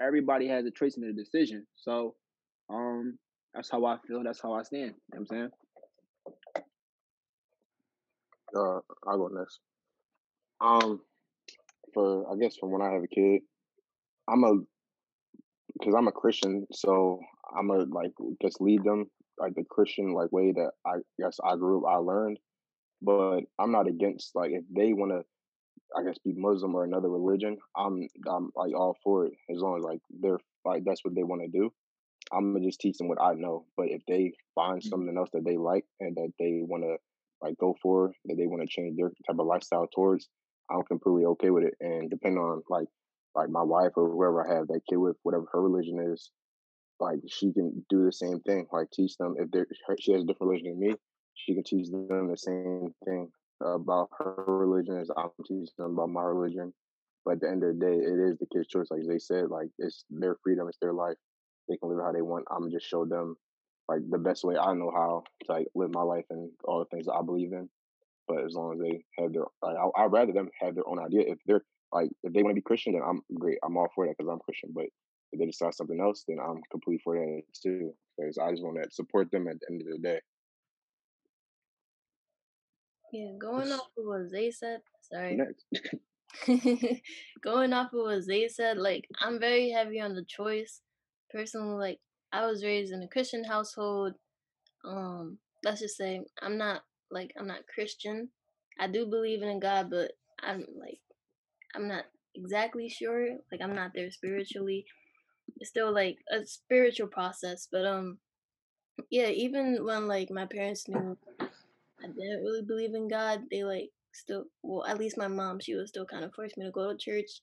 everybody 0.01 0.47
has 0.49 0.65
a 0.65 0.71
choice 0.71 0.97
in 0.97 1.03
the 1.03 1.13
decision. 1.13 1.67
So 1.75 2.15
um 2.71 3.19
that's 3.55 3.71
how 3.71 3.85
I 3.85 3.99
feel, 4.07 4.23
that's 4.23 4.41
how 4.41 4.55
I 4.55 4.63
stand. 4.63 4.95
You 5.13 5.19
know 5.19 5.21
what 5.21 5.21
I'm 5.21 5.27
saying? 5.27 5.51
Uh, 8.55 8.81
I'll 9.07 9.19
go 9.19 9.29
next. 9.29 9.59
Um, 10.61 11.01
for 11.93 12.33
I 12.33 12.37
guess 12.37 12.57
from 12.57 12.71
when 12.71 12.83
I 12.83 12.93
have 12.93 13.03
a 13.03 13.09
kid, 13.09 13.43
I'm 14.29 14.45
a 14.45 14.55
because 15.79 15.95
I'm 15.97 16.07
a 16.07 16.13
Christian, 16.13 16.67
so 16.73 17.21
I'm 17.57 17.71
a 17.71 17.79
like 17.85 18.13
just 18.43 18.61
lead 18.61 18.85
them 18.85 19.11
like 19.39 19.55
the 19.55 19.65
Christian 19.65 20.13
like 20.13 20.33
way 20.33 20.53
that 20.53 20.73
I 20.87 20.97
guess 21.21 21.39
I 21.45 21.57
grew 21.57 21.85
up, 21.87 21.93
I 21.93 21.97
learned. 21.99 22.39
But 23.03 23.45
I'm 23.59 23.73
not 23.73 23.89
against 23.89 24.35
like 24.35 24.53
if 24.53 24.65
they 24.71 24.93
want 24.95 25.13
to, 25.13 25.25
I 25.97 26.05
guess 26.05 26.19
be 26.19 26.33
Muslim 26.35 26.75
or 26.75 26.85
another 26.85 27.11
religion. 27.11 27.59
I'm 27.77 28.09
I'm 28.29 28.51
like 28.57 28.75
all 28.75 28.97
for 29.03 29.27
it 29.27 29.35
as 29.51 29.59
long 29.59 29.79
as 29.79 29.85
like 29.85 30.01
they're 30.11 30.41
like 30.65 30.85
that's 30.85 31.05
what 31.05 31.15
they 31.15 31.25
want 31.25 31.43
to 31.43 31.49
do. 31.49 31.71
I'm 32.33 32.53
gonna 32.53 32.65
just 32.67 32.81
teach 32.81 32.99
them 32.99 33.09
what 33.09 33.21
I 33.23 33.35
know. 33.35 33.67
But 33.77 33.89
if 33.91 34.03
they 34.07 34.33
find 34.55 34.83
Mhm. 34.83 34.83
something 34.83 35.17
else 35.17 35.31
that 35.33 35.45
they 35.45 35.57
like 35.57 35.87
and 36.01 36.17
that 36.17 36.33
they 36.39 36.61
want 36.63 36.85
to 36.85 36.99
like 37.43 37.57
go 37.59 37.77
for, 37.83 38.13
that 38.27 38.37
they 38.37 38.47
want 38.47 38.63
to 38.63 38.69
change 38.69 38.97
their 38.97 39.11
type 39.27 39.39
of 39.39 39.47
lifestyle 39.47 39.87
towards, 39.95 40.29
I'm 40.71 40.83
completely 40.85 41.27
okay 41.27 41.51
with 41.51 41.65
it. 41.65 41.75
And 41.81 42.11
depending 42.11 42.41
on 42.41 42.63
like 42.69 42.89
like 43.35 43.51
my 43.51 43.63
wife 43.63 43.93
or 43.97 44.11
whoever 44.11 44.47
I 44.47 44.57
have 44.57 44.69
that 44.69 44.83
kid 44.89 44.97
with, 44.97 45.17
whatever 45.23 45.47
her 45.53 45.63
religion 45.63 46.01
is, 46.13 46.31
like 47.03 47.19
she 47.29 47.53
can 47.53 47.85
do 47.91 48.05
the 48.05 48.13
same 48.13 48.41
thing. 48.41 48.67
Like 48.73 48.91
teach 48.93 49.17
them 49.17 49.35
if 49.39 49.51
they're 49.51 49.67
she 49.99 50.13
has 50.13 50.23
a 50.23 50.27
different 50.27 50.51
religion 50.51 50.79
than 50.79 50.81
me, 50.81 50.95
she 51.35 51.55
can 51.55 51.65
teach 51.65 51.91
them 51.91 52.29
the 52.31 52.37
same 52.37 52.95
thing 53.05 53.29
about 53.61 54.09
her 54.19 54.45
religion 54.47 54.99
as 54.99 55.11
I'm 55.17 55.31
teaching 55.47 55.67
them 55.79 55.93
about 55.93 56.11
my 56.11 56.23
religion. 56.23 56.73
But 57.25 57.35
at 57.35 57.41
the 57.41 57.49
end 57.51 57.63
of 57.63 57.75
the 57.75 57.85
day, 57.85 57.95
it 57.95 58.19
is 58.19 58.39
the 58.39 58.47
kid's 58.53 58.69
choice. 58.69 58.87
Like 58.91 59.03
they 59.07 59.19
said, 59.19 59.49
like 59.49 59.69
it's 59.79 60.05
their 60.11 60.37
freedom, 60.43 60.69
it's 60.69 60.79
their 60.81 60.93
life. 60.93 61.17
They 61.69 61.77
can 61.77 61.91
live 61.91 62.05
how 62.05 62.13
they 62.13 62.23
want. 62.23 62.47
I'm 62.51 62.71
just 62.71 62.87
show 62.87 63.05
them 63.05 63.37
like 63.89 64.01
the 64.09 64.19
best 64.19 64.45
way 64.45 64.57
I 64.57 64.73
know 64.75 64.91
how 64.95 65.25
to 65.45 65.53
like 65.53 65.67
live 65.75 65.93
my 65.93 66.03
life 66.03 66.25
and 66.31 66.51
all 66.65 66.79
the 66.79 66.97
things 66.97 67.07
I 67.09 67.23
believe 67.23 67.53
in. 67.53 67.69
But 68.29 68.45
as 68.45 68.55
long 68.55 68.75
as 68.75 68.81
they 68.81 69.05
have 69.19 69.33
their, 69.33 69.45
like, 69.63 69.77
I, 69.77 70.03
I'd 70.03 70.13
rather 70.13 70.33
them 70.33 70.49
have 70.61 70.75
their 70.75 70.87
own 70.87 71.01
idea. 71.01 71.25
If 71.27 71.39
they're 71.47 71.65
like, 71.93 72.11
if 72.23 72.33
they 72.33 72.43
want 72.43 72.53
to 72.53 72.61
be 72.61 72.63
Christian, 72.63 72.93
then 72.93 73.03
I'm 73.05 73.23
great. 73.39 73.59
I'm 73.65 73.77
all 73.77 73.89
for 73.95 74.07
that 74.07 74.15
because 74.17 74.31
I'm 74.33 74.39
Christian. 74.39 74.71
But 74.73 74.87
if 75.33 75.39
they 75.39 75.47
decide 75.47 75.75
something 75.75 76.01
else, 76.01 76.25
then 76.29 76.39
I'm 76.39 76.61
completely 76.71 77.01
for 77.03 77.17
that 77.17 77.43
too. 77.63 77.93
Because 78.19 78.39
I 78.39 78.51
just 78.51 78.63
want 78.63 78.77
to 78.83 78.91
support 78.91 79.31
them 79.31 79.49
at 79.49 79.59
the 79.61 79.67
end 79.71 79.83
of 79.83 79.89
the 79.89 79.99
day. 79.99 80.21
Yeah, 83.13 83.33
going 83.39 83.71
off 83.73 83.89
of 83.99 84.05
what 84.05 84.29
Zay 84.29 84.51
said. 84.51 84.81
Sorry. 85.03 85.39
going 87.43 87.73
off 87.73 87.93
of 87.93 88.01
what 88.01 88.23
Zay 88.23 88.49
said, 88.49 88.79
like 88.79 89.07
I'm 89.21 89.39
very 89.39 89.71
heavy 89.71 90.01
on 90.01 90.15
the 90.15 90.25
choice. 90.25 90.81
Personally, 91.31 91.79
like 91.79 91.99
I 92.33 92.47
was 92.47 92.65
raised 92.65 92.93
in 92.93 93.03
a 93.03 93.09
Christian 93.09 93.45
household. 93.45 94.15
Um, 94.85 95.39
let's 95.63 95.81
just 95.81 95.97
say 95.97 96.23
I'm 96.41 96.57
not 96.57 96.83
like 97.11 97.33
I'm 97.39 97.47
not 97.47 97.67
Christian. 97.73 98.31
I 98.81 98.87
do 98.87 99.07
believe 99.07 99.43
in 99.43 99.49
a 99.49 99.61
God, 99.61 99.91
but 99.91 100.13
I'm 100.43 100.65
like 100.79 101.01
I'm 101.75 101.89
not 101.89 102.05
exactly 102.35 102.89
sure. 102.89 103.29
Like 103.51 103.61
I'm 103.63 103.75
not 103.75 103.93
there 103.95 104.11
spiritually. 104.11 104.87
It's 105.59 105.71
still 105.71 105.93
like 105.93 106.19
a 106.31 106.45
spiritual 106.47 107.09
process, 107.09 107.69
but 107.71 107.87
um 107.87 108.19
yeah, 109.11 109.29
even 109.29 109.85
when 109.85 110.09
like 110.09 110.31
my 110.31 110.47
parents 110.47 110.89
knew 110.89 111.17
I 112.03 112.07
didn't 112.09 112.43
really 112.45 112.63
believe 112.63 112.95
in 112.95 113.09
God, 113.09 113.43
they 113.51 113.65
like 113.65 113.91
still 114.13 114.45
well, 114.63 114.87
at 114.87 114.99
least 114.99 115.19
my 115.19 115.29
mom, 115.29 115.61
she 115.61 115.75
was 115.75 115.89
still 115.91 116.07
kind 116.07 116.25
of 116.25 116.35
forced 116.35 116.57
me 116.59 116.65
to 116.67 116.71
go 116.73 116.91
to 116.93 116.99
church. 116.99 117.43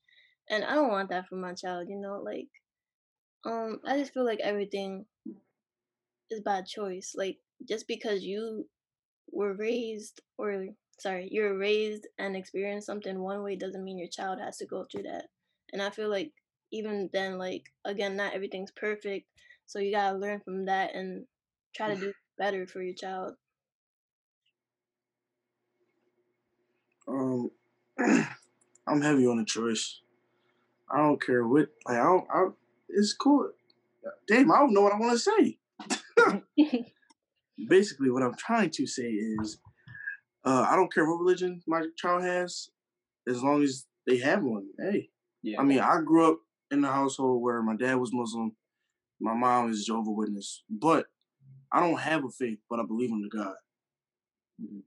And 0.49 0.63
I 0.63 0.75
don't 0.75 0.89
want 0.89 1.09
that 1.09 1.27
for 1.27 1.35
my 1.35 1.53
child, 1.53 1.89
you 1.89 1.97
know, 1.97 2.21
like 2.23 2.49
um 3.45 3.79
I 3.85 3.97
just 3.97 4.13
feel 4.13 4.25
like 4.25 4.39
everything 4.41 5.05
is 6.29 6.41
by 6.41 6.61
choice. 6.61 7.13
Like 7.15 7.37
just 7.67 7.87
because 7.87 8.23
you 8.23 8.67
were 9.31 9.53
raised 9.53 10.21
or 10.37 10.67
sorry, 10.99 11.29
you're 11.31 11.57
raised 11.57 12.07
and 12.17 12.35
experience 12.35 12.85
something 12.85 13.19
one 13.19 13.43
way 13.43 13.55
doesn't 13.55 13.83
mean 13.83 13.97
your 13.97 14.09
child 14.09 14.39
has 14.39 14.57
to 14.57 14.65
go 14.65 14.85
through 14.91 15.03
that. 15.03 15.25
And 15.73 15.81
I 15.81 15.89
feel 15.89 16.09
like 16.09 16.31
even 16.71 17.09
then, 17.13 17.37
like 17.37 17.71
again, 17.85 18.15
not 18.15 18.33
everything's 18.33 18.71
perfect. 18.71 19.27
So 19.65 19.79
you 19.79 19.91
gotta 19.91 20.17
learn 20.17 20.39
from 20.41 20.65
that 20.65 20.95
and 20.95 21.25
try 21.75 21.93
to 21.93 21.99
do 21.99 22.13
better 22.37 22.65
for 22.65 22.81
your 22.81 22.95
child. 22.95 23.35
Um, 27.07 27.51
I'm 28.87 29.01
heavy 29.01 29.27
on 29.27 29.37
the 29.37 29.45
choice. 29.45 30.01
I 30.91 30.97
don't 30.97 31.23
care 31.23 31.45
what. 31.47 31.69
Like 31.85 31.97
I 31.97 32.03
don't. 32.03 32.27
I, 32.33 32.47
it's 32.89 33.13
cool. 33.13 33.51
Damn, 34.27 34.51
I 34.51 34.59
don't 34.59 34.73
know 34.73 34.81
what 34.81 34.93
I 34.93 34.99
want 34.99 35.19
to 35.19 35.19
say. 35.19 35.57
Basically, 37.67 38.09
what 38.09 38.23
I'm 38.23 38.35
trying 38.35 38.69
to 38.71 38.87
say 38.87 39.09
is, 39.09 39.59
uh, 40.45 40.65
I 40.69 40.75
don't 40.75 40.93
care 40.93 41.05
what 41.05 41.19
religion 41.19 41.61
my 41.67 41.83
child 41.97 42.23
has, 42.23 42.69
as 43.27 43.43
long 43.43 43.61
as 43.61 43.85
they 44.07 44.17
have 44.17 44.41
one. 44.43 44.67
Hey, 44.79 45.09
yeah. 45.43 45.59
I 45.59 45.63
mean, 45.63 45.79
I 45.79 46.01
grew 46.01 46.31
up 46.31 46.39
in 46.71 46.81
the 46.81 46.87
household 46.87 47.41
where 47.41 47.61
my 47.61 47.75
dad 47.75 47.95
was 47.95 48.13
Muslim, 48.13 48.55
my 49.19 49.33
mom 49.33 49.69
is 49.69 49.85
Jehovah 49.85 50.11
Witness, 50.11 50.63
but 50.69 51.07
I 51.71 51.79
don't 51.79 51.99
have 51.99 52.23
a 52.23 52.29
faith, 52.29 52.59
but 52.69 52.79
I 52.79 52.83
believe 52.85 53.11
in 53.11 53.21
the 53.21 53.29
God. 53.29 53.55
Mm-hmm. 54.61 54.79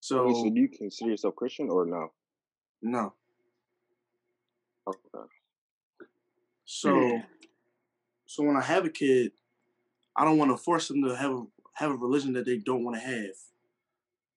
So, 0.00 0.32
so 0.32 0.50
do 0.50 0.60
you 0.60 0.68
consider 0.68 1.10
yourself 1.10 1.36
Christian 1.36 1.68
or 1.70 1.84
no? 1.86 2.12
No. 2.82 3.14
Okay. 4.86 5.26
So, 6.64 7.20
so 8.26 8.42
when 8.44 8.56
I 8.56 8.62
have 8.62 8.84
a 8.84 8.90
kid, 8.90 9.32
I 10.16 10.24
don't 10.24 10.38
want 10.38 10.50
to 10.50 10.56
force 10.56 10.88
them 10.88 11.02
to 11.04 11.16
have 11.16 11.32
a 11.32 11.44
have 11.74 11.90
a 11.90 11.96
religion 11.96 12.32
that 12.34 12.44
they 12.46 12.58
don't 12.58 12.84
want 12.84 12.96
to 12.96 13.02
have, 13.02 13.36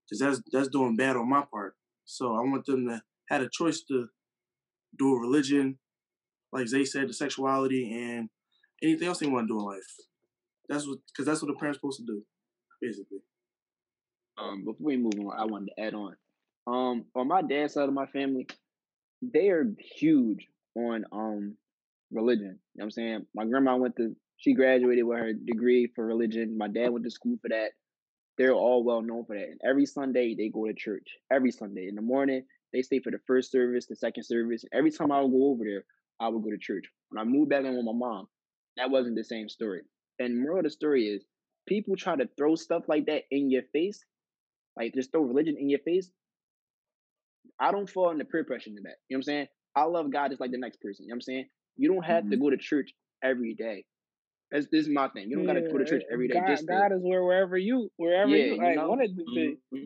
because 0.05 0.19
that's 0.19 0.41
that's 0.51 0.67
doing 0.69 0.95
bad 0.95 1.15
on 1.15 1.29
my 1.29 1.43
part. 1.51 1.75
So 2.05 2.35
I 2.35 2.41
want 2.41 2.65
them 2.65 2.87
to 2.87 3.01
have 3.29 3.41
a 3.41 3.49
choice 3.49 3.81
to 3.89 4.07
do 4.97 5.15
a 5.15 5.19
religion, 5.19 5.79
like 6.53 6.67
Zay 6.67 6.85
said, 6.85 7.09
the 7.09 7.13
sexuality 7.13 7.91
and 7.91 8.29
anything 8.81 9.07
else 9.07 9.19
they 9.19 9.27
want 9.27 9.47
to 9.47 9.53
do 9.53 9.59
in 9.59 9.65
life. 9.65 9.95
That's 10.69 10.87
what, 10.87 10.99
because 11.07 11.25
that's 11.25 11.41
what 11.41 11.51
a 11.51 11.55
parent's 11.55 11.79
supposed 11.79 11.99
to 11.99 12.05
do, 12.05 12.23
basically. 12.81 13.19
Um, 14.37 14.63
before 14.63 14.85
we 14.85 14.97
move 14.97 15.13
on, 15.19 15.37
I 15.37 15.45
wanted 15.45 15.71
to 15.75 15.83
add 15.83 15.93
on. 15.93 16.15
Um, 16.65 17.05
on 17.15 17.27
my 17.27 17.41
dad's 17.41 17.73
side 17.73 17.89
of 17.89 17.93
my 17.93 18.05
family, 18.05 18.47
they 19.21 19.49
are 19.49 19.65
huge 19.97 20.47
on 20.75 21.05
um 21.11 21.57
religion. 22.11 22.45
You 22.45 22.49
know 22.49 22.59
what 22.75 22.83
I'm 22.85 22.91
saying? 22.91 23.25
My 23.35 23.45
grandma 23.45 23.75
went 23.75 23.95
to 23.97 24.15
she 24.37 24.53
graduated 24.53 25.05
with 25.05 25.19
her 25.19 25.33
degree 25.33 25.91
for 25.95 26.05
religion. 26.05 26.57
My 26.57 26.67
dad 26.67 26.89
went 26.89 27.05
to 27.05 27.11
school 27.11 27.37
for 27.41 27.49
that. 27.49 27.71
They're 28.37 28.53
all 28.53 28.83
well 28.83 29.01
known 29.01 29.25
for 29.25 29.35
that. 29.37 29.47
And 29.47 29.61
every 29.63 29.85
Sunday 29.85 30.35
they 30.35 30.49
go 30.49 30.65
to 30.65 30.73
church. 30.73 31.07
Every 31.31 31.51
Sunday. 31.51 31.87
In 31.87 31.95
the 31.95 32.01
morning, 32.01 32.43
they 32.73 32.81
stay 32.81 32.99
for 32.99 33.11
the 33.11 33.19
first 33.27 33.51
service, 33.51 33.85
the 33.85 33.95
second 33.95 34.23
service. 34.23 34.65
Every 34.73 34.91
time 34.91 35.11
I 35.11 35.21
would 35.21 35.31
go 35.31 35.51
over 35.51 35.63
there, 35.63 35.85
I 36.23 36.29
would 36.29 36.43
go 36.43 36.51
to 36.51 36.57
church. 36.57 36.85
When 37.09 37.21
I 37.21 37.29
moved 37.29 37.49
back 37.49 37.65
in 37.65 37.75
with 37.75 37.85
my 37.85 37.93
mom, 37.93 38.27
that 38.77 38.89
wasn't 38.89 39.15
the 39.15 39.23
same 39.23 39.49
story. 39.49 39.81
And 40.19 40.41
moral 40.41 40.59
of 40.59 40.63
the 40.63 40.69
story 40.69 41.05
is 41.07 41.23
people 41.67 41.95
try 41.95 42.15
to 42.15 42.29
throw 42.37 42.55
stuff 42.55 42.83
like 42.87 43.05
that 43.07 43.23
in 43.31 43.49
your 43.49 43.63
face 43.73 44.03
like 44.75 44.93
just 44.93 45.11
throw 45.11 45.21
religion 45.21 45.55
in 45.59 45.69
your 45.69 45.79
face. 45.79 46.09
I 47.59 47.71
don't 47.71 47.89
fall 47.89 48.09
into 48.09 48.25
peer 48.25 48.43
pressure 48.43 48.69
in 48.69 48.75
that. 48.75 48.97
You 49.07 49.15
know 49.15 49.17
what 49.17 49.17
I'm 49.17 49.23
saying? 49.23 49.47
I 49.75 49.83
love 49.83 50.11
God 50.11 50.29
just 50.29 50.41
like 50.41 50.51
the 50.51 50.57
next 50.57 50.81
person. 50.81 51.05
You 51.05 51.09
know 51.09 51.13
what 51.13 51.17
I'm 51.17 51.21
saying? 51.21 51.45
You 51.77 51.93
don't 51.93 52.05
have 52.05 52.23
mm-hmm. 52.23 52.31
to 52.31 52.37
go 52.37 52.49
to 52.49 52.57
church 52.57 52.91
every 53.23 53.53
day. 53.53 53.85
That's 54.51 54.67
this 54.71 54.85
is 54.85 54.89
my 54.89 55.07
thing. 55.09 55.29
You 55.29 55.37
don't 55.37 55.47
yeah, 55.47 55.53
gotta 55.55 55.71
go 55.71 55.77
to 55.79 55.85
church 55.85 56.03
every 56.11 56.27
day. 56.27 56.35
God, 56.35 56.47
just 56.47 56.67
God 56.67 56.91
is 56.91 56.99
where 57.01 57.23
wherever 57.23 57.57
you 57.57 57.89
wherever 57.97 58.29
yeah, 58.29 58.45
you 58.45 58.57
like 58.57 58.69
you 58.69 58.75
know? 58.75 58.87
wanted 58.87 59.17
to 59.17 59.23
be. 59.33 59.57
Mm-hmm. 59.73 59.83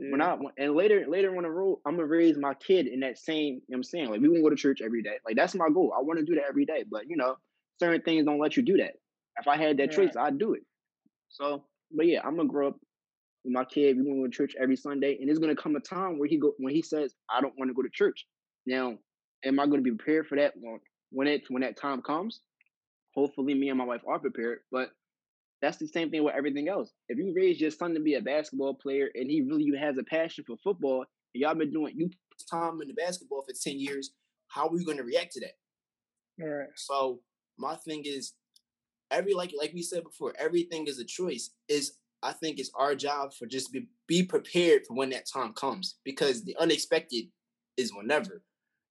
Yeah. 0.00 0.12
When 0.12 0.22
I 0.22 0.36
and 0.56 0.74
later 0.74 1.04
later 1.06 1.36
on 1.36 1.42
the 1.42 1.50
road, 1.50 1.80
I'm 1.86 1.96
gonna 1.96 2.06
raise 2.06 2.38
my 2.38 2.54
kid 2.54 2.86
in 2.86 3.00
that 3.00 3.18
same. 3.18 3.36
You 3.36 3.52
know 3.54 3.62
what 3.68 3.76
I'm 3.76 3.82
saying 3.84 4.10
like 4.10 4.20
we 4.20 4.28
won't 4.28 4.42
go 4.42 4.50
to 4.50 4.56
church 4.56 4.80
every 4.80 5.02
day. 5.02 5.16
Like 5.26 5.36
that's 5.36 5.54
my 5.54 5.68
goal. 5.68 5.92
I 5.96 6.02
want 6.02 6.18
to 6.18 6.24
do 6.24 6.34
that 6.36 6.44
every 6.48 6.64
day. 6.64 6.84
But 6.90 7.08
you 7.08 7.16
know, 7.16 7.36
certain 7.78 8.00
things 8.00 8.24
don't 8.24 8.40
let 8.40 8.56
you 8.56 8.62
do 8.62 8.78
that. 8.78 8.94
If 9.38 9.46
I 9.46 9.56
had 9.56 9.76
that 9.76 9.92
choice, 9.92 10.16
I'd 10.18 10.38
do 10.38 10.54
it. 10.54 10.62
So, 11.28 11.64
but 11.94 12.06
yeah, 12.06 12.20
I'm 12.24 12.36
gonna 12.36 12.48
grow 12.48 12.68
up 12.68 12.76
with 13.44 13.52
my 13.52 13.64
kid, 13.64 13.96
we 13.96 14.04
going 14.04 14.22
to 14.22 14.36
church 14.36 14.54
every 14.60 14.76
Sunday, 14.76 15.16
and 15.18 15.28
there's 15.28 15.38
gonna 15.38 15.56
come 15.56 15.76
a 15.76 15.80
time 15.80 16.18
where 16.18 16.28
he 16.28 16.36
go 16.36 16.52
when 16.58 16.74
he 16.74 16.82
says, 16.82 17.14
"I 17.28 17.40
don't 17.40 17.56
want 17.58 17.70
to 17.70 17.74
go 17.74 17.82
to 17.82 17.90
church." 17.90 18.26
Now, 18.66 18.98
am 19.44 19.60
I 19.60 19.66
to 19.66 19.78
be 19.78 19.92
prepared 19.92 20.28
for 20.28 20.36
that 20.36 20.54
when 20.56 20.80
when 21.10 21.26
it 21.26 21.44
when 21.48 21.62
that 21.62 21.76
time 21.76 22.02
comes? 22.02 22.40
Hopefully, 23.14 23.54
me 23.54 23.68
and 23.68 23.78
my 23.78 23.84
wife 23.84 24.02
are 24.06 24.18
prepared. 24.18 24.60
But 24.70 24.92
that's 25.62 25.76
the 25.76 25.86
same 25.86 26.10
thing 26.10 26.24
with 26.24 26.34
everything 26.34 26.68
else. 26.68 26.90
If 27.08 27.18
you 27.18 27.32
raise 27.36 27.60
your 27.60 27.70
son 27.70 27.94
to 27.94 28.00
be 28.00 28.14
a 28.14 28.20
basketball 28.20 28.74
player 28.74 29.10
and 29.14 29.30
he 29.30 29.42
really 29.42 29.70
has 29.78 29.96
a 29.98 30.02
passion 30.02 30.44
for 30.46 30.56
football, 30.62 31.04
and 31.34 31.42
y'all 31.42 31.54
been 31.54 31.72
doing 31.72 31.94
you 31.96 32.10
time 32.50 32.80
in 32.80 32.88
the 32.88 32.94
basketball 32.94 33.42
for 33.42 33.54
ten 33.62 33.78
years, 33.78 34.12
how 34.48 34.68
are 34.68 34.76
you 34.76 34.84
going 34.84 34.96
to 34.96 35.04
react 35.04 35.32
to 35.32 35.40
that? 35.40 36.42
All 36.42 36.48
right. 36.48 36.68
So 36.74 37.20
my 37.58 37.74
thing 37.76 38.02
is, 38.04 38.32
every 39.10 39.34
like 39.34 39.52
like 39.56 39.72
we 39.74 39.82
said 39.82 40.04
before, 40.04 40.34
everything 40.38 40.86
is 40.86 40.98
a 40.98 41.04
choice. 41.04 41.50
Is 41.68 41.92
I 42.22 42.32
think 42.32 42.58
it's 42.58 42.70
our 42.74 42.94
job 42.94 43.32
for 43.34 43.46
just 43.46 43.72
be 43.72 43.86
be 44.06 44.22
prepared 44.22 44.86
for 44.86 44.94
when 44.94 45.10
that 45.10 45.26
time 45.26 45.52
comes 45.52 45.96
because 46.04 46.44
the 46.44 46.56
unexpected 46.58 47.26
is 47.76 47.94
whenever. 47.94 48.42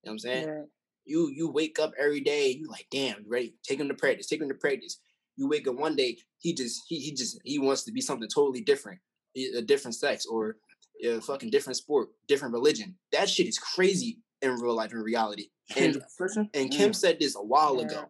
You 0.04 0.12
know 0.12 0.12
what 0.12 0.12
I'm 0.12 0.20
saying? 0.20 0.66
You 1.06 1.32
you 1.36 1.50
wake 1.50 1.80
up 1.80 1.94
every 2.00 2.22
day, 2.22 2.52
you 2.52 2.68
like, 2.68 2.88
damn, 2.92 3.24
you 3.24 3.26
ready? 3.28 3.56
Take 3.64 3.80
him 3.80 3.88
to 3.88 3.96
practice, 3.96 4.28
take 4.28 4.42
him 4.42 4.50
to 4.50 4.56
practice. 4.56 5.00
You 5.40 5.48
wake 5.48 5.70
up 5.70 5.76
one 5.76 5.96
day, 5.96 6.18
he 6.40 6.54
just 6.54 6.82
he 6.88 7.00
he 7.00 7.14
just 7.14 7.40
he 7.46 7.60
wants 7.60 7.84
to 7.86 7.94
be 7.94 8.02
something 8.02 8.28
totally 8.28 8.60
different, 8.60 9.00
a 9.38 9.62
different 9.62 9.96
sex 9.96 10.26
or 10.26 10.58
a 11.02 11.22
fucking 11.22 11.50
different 11.50 11.78
sport, 11.78 12.10
different 12.28 12.54
religion. 12.54 12.98
That 13.14 13.30
shit 13.30 13.48
is 13.48 13.58
crazy 13.58 14.20
in 14.42 14.52
real 14.56 14.76
life 14.76 14.92
in 14.92 15.00
reality. 15.00 15.48
And 15.78 16.04
and 16.54 16.70
Kim 16.70 16.92
said 16.92 17.22
this 17.22 17.38
a 17.38 17.42
while 17.42 17.78
yeah. 17.78 17.86
ago. 17.86 18.06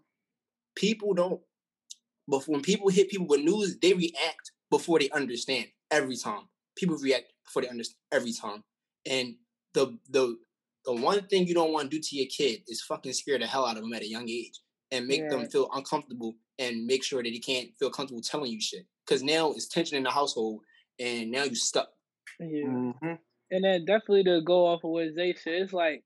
People 0.76 1.14
don't 1.14 1.40
but 2.28 2.48
when 2.48 2.62
people 2.62 2.90
hit 2.90 3.10
people 3.10 3.28
with 3.28 3.42
news, 3.42 3.78
they 3.80 3.94
react 3.94 4.52
before 4.72 4.98
they 4.98 5.12
understand 5.12 5.68
every 5.92 6.18
time. 6.18 6.48
People 6.76 6.98
react 6.98 7.26
before 7.46 7.62
they 7.62 7.70
understand 7.70 7.98
every 8.12 8.34
time. 8.34 8.64
And 9.08 9.36
the 9.76 10.00
the 10.10 10.36
the 10.86 10.94
one 10.94 11.22
thing 11.28 11.46
you 11.46 11.54
don't 11.54 11.74
want 11.74 11.92
to 11.92 11.98
do 11.98 12.02
to 12.02 12.16
your 12.16 12.26
kid 12.28 12.62
is 12.68 12.82
fucking 12.82 13.14
scare 13.14 13.38
the 13.38 13.46
hell 13.46 13.68
out 13.68 13.78
of 13.78 13.84
them 13.84 13.94
at 13.94 14.02
a 14.02 14.10
young 14.10 14.28
age 14.28 14.60
and 14.92 15.08
make 15.08 15.22
yeah. 15.22 15.30
them 15.30 15.50
feel 15.50 15.70
uncomfortable 15.74 16.36
and 16.58 16.86
make 16.86 17.04
sure 17.04 17.24
that 17.24 17.32
he 17.32 17.40
can't 17.40 17.70
feel 17.78 17.90
comfortable 17.90 18.22
telling 18.22 18.52
you 18.52 18.62
shit. 18.62 18.86
Because 19.06 19.24
now 19.24 19.52
it's 19.52 19.68
tension 19.68 19.98
in 19.98 20.04
the 20.04 20.12
household 20.12 20.62
and 21.00 21.32
now 21.32 21.44
you're 21.44 21.56
stuck. 21.56 21.90
Yeah. 22.40 22.66
Mm-hmm. 22.66 23.14
And 23.52 23.64
then 23.64 23.86
definitely 23.86 24.24
to 24.26 24.42
go 24.42 24.68
off 24.68 24.84
of 24.84 24.92
what 24.92 25.14
Zay 25.14 25.34
said, 25.34 25.54
it's 25.54 25.74
like 25.74 26.04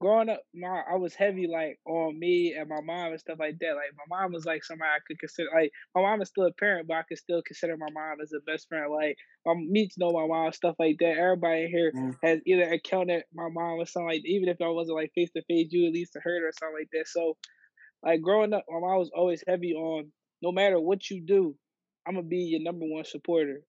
growing 0.00 0.28
up, 0.28 0.42
my 0.54 0.82
I 0.90 0.96
was 0.96 1.14
heavy 1.14 1.46
like 1.46 1.78
on 1.86 2.18
me 2.18 2.54
and 2.58 2.68
my 2.68 2.80
mom 2.84 3.12
and 3.12 3.20
stuff 3.20 3.38
like 3.40 3.58
that. 3.60 3.74
Like 3.74 3.90
my 3.96 4.20
mom 4.20 4.32
was 4.32 4.44
like 4.44 4.62
somebody 4.62 4.90
I 4.90 5.00
could 5.06 5.18
consider. 5.18 5.48
Like 5.54 5.72
my 5.94 6.02
mom 6.02 6.20
is 6.22 6.28
still 6.28 6.46
a 6.46 6.52
parent, 6.52 6.86
but 6.86 6.98
I 6.98 7.02
could 7.08 7.18
still 7.18 7.42
consider 7.46 7.76
my 7.76 7.88
mom 7.92 8.20
as 8.22 8.32
a 8.32 8.40
best 8.40 8.68
friend. 8.68 8.92
Like 8.92 9.16
my 9.46 9.54
me 9.54 9.88
to 9.88 9.94
know 9.96 10.12
my 10.12 10.26
mom 10.26 10.52
stuff 10.52 10.76
like 10.78 10.96
that. 11.00 11.16
Everybody 11.16 11.68
here 11.68 11.92
mm. 11.96 12.14
has 12.22 12.40
either 12.46 12.70
accounted 12.70 13.24
my 13.34 13.48
mom 13.50 13.80
or 13.80 13.86
something 13.86 14.08
like. 14.08 14.22
That. 14.22 14.28
Even 14.28 14.48
if 14.48 14.58
I 14.60 14.68
wasn't 14.68 14.96
like 14.96 15.12
face 15.14 15.30
to 15.36 15.42
face, 15.48 15.68
you 15.70 15.86
at 15.86 15.94
least 15.94 16.16
heard 16.22 16.42
or 16.42 16.52
something 16.52 16.76
like 16.80 16.90
that. 16.92 17.08
So 17.08 17.36
like 18.04 18.20
growing 18.20 18.52
up, 18.52 18.64
my 18.68 18.80
mom 18.80 18.98
was 18.98 19.10
always 19.14 19.42
heavy 19.46 19.74
on 19.74 20.12
no 20.42 20.52
matter 20.52 20.78
what 20.78 21.10
you 21.10 21.22
do, 21.22 21.54
I'm 22.06 22.14
gonna 22.14 22.26
be 22.26 22.38
your 22.38 22.60
number 22.60 22.84
one 22.86 23.04
supporter. 23.04 23.62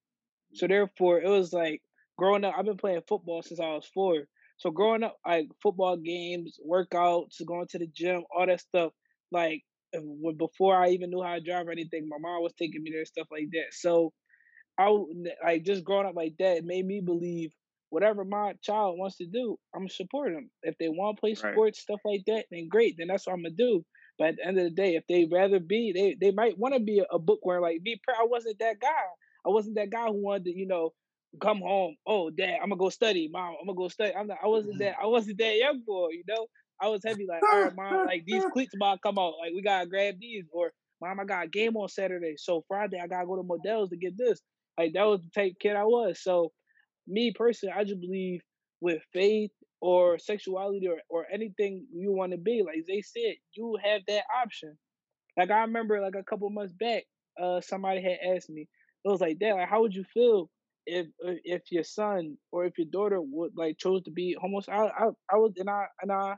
So 0.53 0.65
mm. 0.65 0.69
therefore, 0.69 1.21
it 1.21 1.29
was 1.29 1.53
like 1.53 1.81
growing 2.17 2.43
up. 2.43 2.53
I've 2.57 2.65
been 2.65 2.77
playing 2.77 3.01
football 3.07 3.41
since 3.41 3.59
I 3.59 3.67
was 3.73 3.89
four. 3.93 4.25
So 4.57 4.71
growing 4.71 5.03
up, 5.03 5.17
like 5.25 5.47
football 5.61 5.97
games, 5.97 6.59
workouts, 6.67 7.45
going 7.45 7.67
to 7.67 7.79
the 7.79 7.87
gym, 7.87 8.23
all 8.35 8.45
that 8.45 8.61
stuff, 8.61 8.91
like 9.31 9.63
when 9.93 10.37
before 10.37 10.75
I 10.75 10.89
even 10.89 11.09
knew 11.09 11.23
how 11.23 11.35
to 11.35 11.41
drive 11.41 11.67
or 11.67 11.71
anything, 11.71 12.07
my 12.09 12.17
mom 12.19 12.43
was 12.43 12.53
taking 12.57 12.83
me 12.83 12.91
there, 12.91 13.05
stuff 13.05 13.27
like 13.31 13.47
that. 13.53 13.71
So 13.71 14.11
I 14.77 14.95
like 15.43 15.63
just 15.63 15.83
growing 15.83 16.07
up 16.07 16.15
like 16.15 16.35
that, 16.39 16.57
it 16.57 16.65
made 16.65 16.85
me 16.85 17.01
believe 17.01 17.51
whatever 17.89 18.25
my 18.25 18.53
child 18.61 18.97
wants 18.97 19.17
to 19.17 19.25
do, 19.25 19.57
I'm 19.73 19.81
gonna 19.81 19.89
support 19.89 20.33
them. 20.33 20.49
If 20.63 20.77
they 20.77 20.89
want 20.89 21.15
to 21.15 21.21
play 21.21 21.29
Right. 21.29 21.53
sports, 21.53 21.79
stuff 21.79 22.01
like 22.03 22.23
that, 22.27 22.45
then 22.51 22.67
great. 22.67 22.95
Then 22.97 23.07
that's 23.07 23.25
what 23.25 23.33
I'm 23.33 23.43
gonna 23.43 23.55
do. 23.55 23.85
But 24.17 24.29
at 24.29 24.35
the 24.37 24.47
end 24.47 24.57
of 24.57 24.63
the 24.63 24.69
day, 24.69 24.95
if 24.95 25.03
they 25.07 25.25
rather 25.25 25.59
be, 25.59 25.91
they 25.91 26.15
they 26.19 26.31
might 26.31 26.57
want 26.57 26.73
to 26.73 26.79
be 26.79 26.99
a, 26.99 27.15
a 27.15 27.19
bookworm 27.19 27.61
like 27.61 27.81
me. 27.81 27.99
I 28.07 28.25
wasn't 28.25 28.59
that 28.59 28.79
guy. 28.79 28.87
I 29.45 29.49
wasn't 29.49 29.75
that 29.75 29.89
guy 29.89 30.07
who 30.07 30.23
wanted 30.23 30.45
to, 30.45 30.57
you 30.57 30.67
know, 30.67 30.93
come 31.41 31.59
home. 31.59 31.95
Oh, 32.07 32.29
dad, 32.29 32.57
I'm 32.61 32.69
gonna 32.69 32.77
go 32.77 32.89
study. 32.89 33.29
Mom, 33.31 33.55
I'm 33.59 33.67
gonna 33.67 33.77
go 33.77 33.89
study. 33.89 34.13
I'm 34.15 34.27
not. 34.27 34.37
I 34.43 34.47
wasn't 34.47 34.75
mm-hmm. 34.75 34.83
that. 34.83 34.95
I 35.01 35.07
wasn't 35.07 35.37
that 35.39 35.57
young 35.57 35.81
boy. 35.85 36.09
You 36.11 36.23
know. 36.27 36.47
I 36.81 36.89
was 36.89 37.01
heavy 37.05 37.25
like, 37.25 37.41
all 37.41 37.61
right, 37.61 37.75
mom, 37.75 38.05
like 38.05 38.25
these 38.25 38.43
cleats 38.53 38.75
about 38.75 39.01
come 39.01 39.17
out. 39.17 39.35
Like 39.39 39.53
we 39.55 39.61
gotta 39.61 39.87
grab 39.87 40.15
these. 40.19 40.43
Or 40.51 40.71
mom, 41.01 41.19
I 41.19 41.25
got 41.25 41.45
a 41.45 41.49
game 41.49 41.77
on 41.77 41.87
Saturday. 41.87 42.35
So 42.37 42.65
Friday 42.67 42.99
I 43.01 43.07
gotta 43.07 43.25
go 43.25 43.37
to 43.37 43.43
Modell's 43.43 43.91
to 43.91 43.97
get 43.97 44.17
this. 44.17 44.41
Like 44.77 44.93
that 44.93 45.05
was 45.05 45.21
the 45.21 45.29
type 45.33 45.53
of 45.53 45.59
kid 45.59 45.75
I 45.75 45.85
was. 45.85 46.21
So 46.21 46.51
me 47.07 47.33
personally, 47.33 47.73
I 47.77 47.83
just 47.83 48.01
believe 48.01 48.41
with 48.81 49.01
faith 49.13 49.51
or 49.81 50.17
sexuality 50.19 50.87
or, 50.87 50.99
or 51.09 51.25
anything 51.31 51.85
you 51.93 52.11
want 52.11 52.31
to 52.31 52.37
be, 52.37 52.63
like 52.65 52.85
they 52.87 53.01
said, 53.01 53.35
you 53.53 53.77
have 53.83 54.01
that 54.07 54.23
option. 54.43 54.77
Like 55.37 55.51
I 55.51 55.61
remember 55.61 56.01
like 56.01 56.15
a 56.15 56.23
couple 56.23 56.49
months 56.49 56.73
back, 56.73 57.03
uh 57.41 57.61
somebody 57.61 58.01
had 58.01 58.35
asked 58.35 58.49
me, 58.49 58.63
it 59.05 59.09
was 59.09 59.21
like, 59.21 59.39
Dad, 59.39 59.53
like 59.55 59.69
how 59.69 59.81
would 59.81 59.95
you 59.95 60.05
feel 60.05 60.49
if 60.85 61.07
if 61.19 61.39
if 61.45 61.61
your 61.71 61.83
son 61.83 62.37
or 62.51 62.65
if 62.65 62.77
your 62.77 62.87
daughter 62.91 63.21
would 63.21 63.53
like 63.57 63.77
chose 63.77 64.03
to 64.03 64.11
be 64.11 64.35
homosexual? 64.39 64.91
I, 64.97 65.05
I 65.05 65.09
I 65.33 65.37
was 65.37 65.53
and 65.57 65.69
I 65.69 65.85
and 66.01 66.11
I 66.11 66.35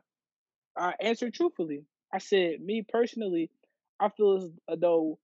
I 0.78 0.94
answered 1.02 1.34
truthfully. 1.34 1.86
I 2.14 2.20
said, 2.20 2.62
me 2.62 2.84
personally, 2.88 3.52
I 4.00 4.10
feel 4.10 4.38
as 4.38 4.80
though 4.80 5.20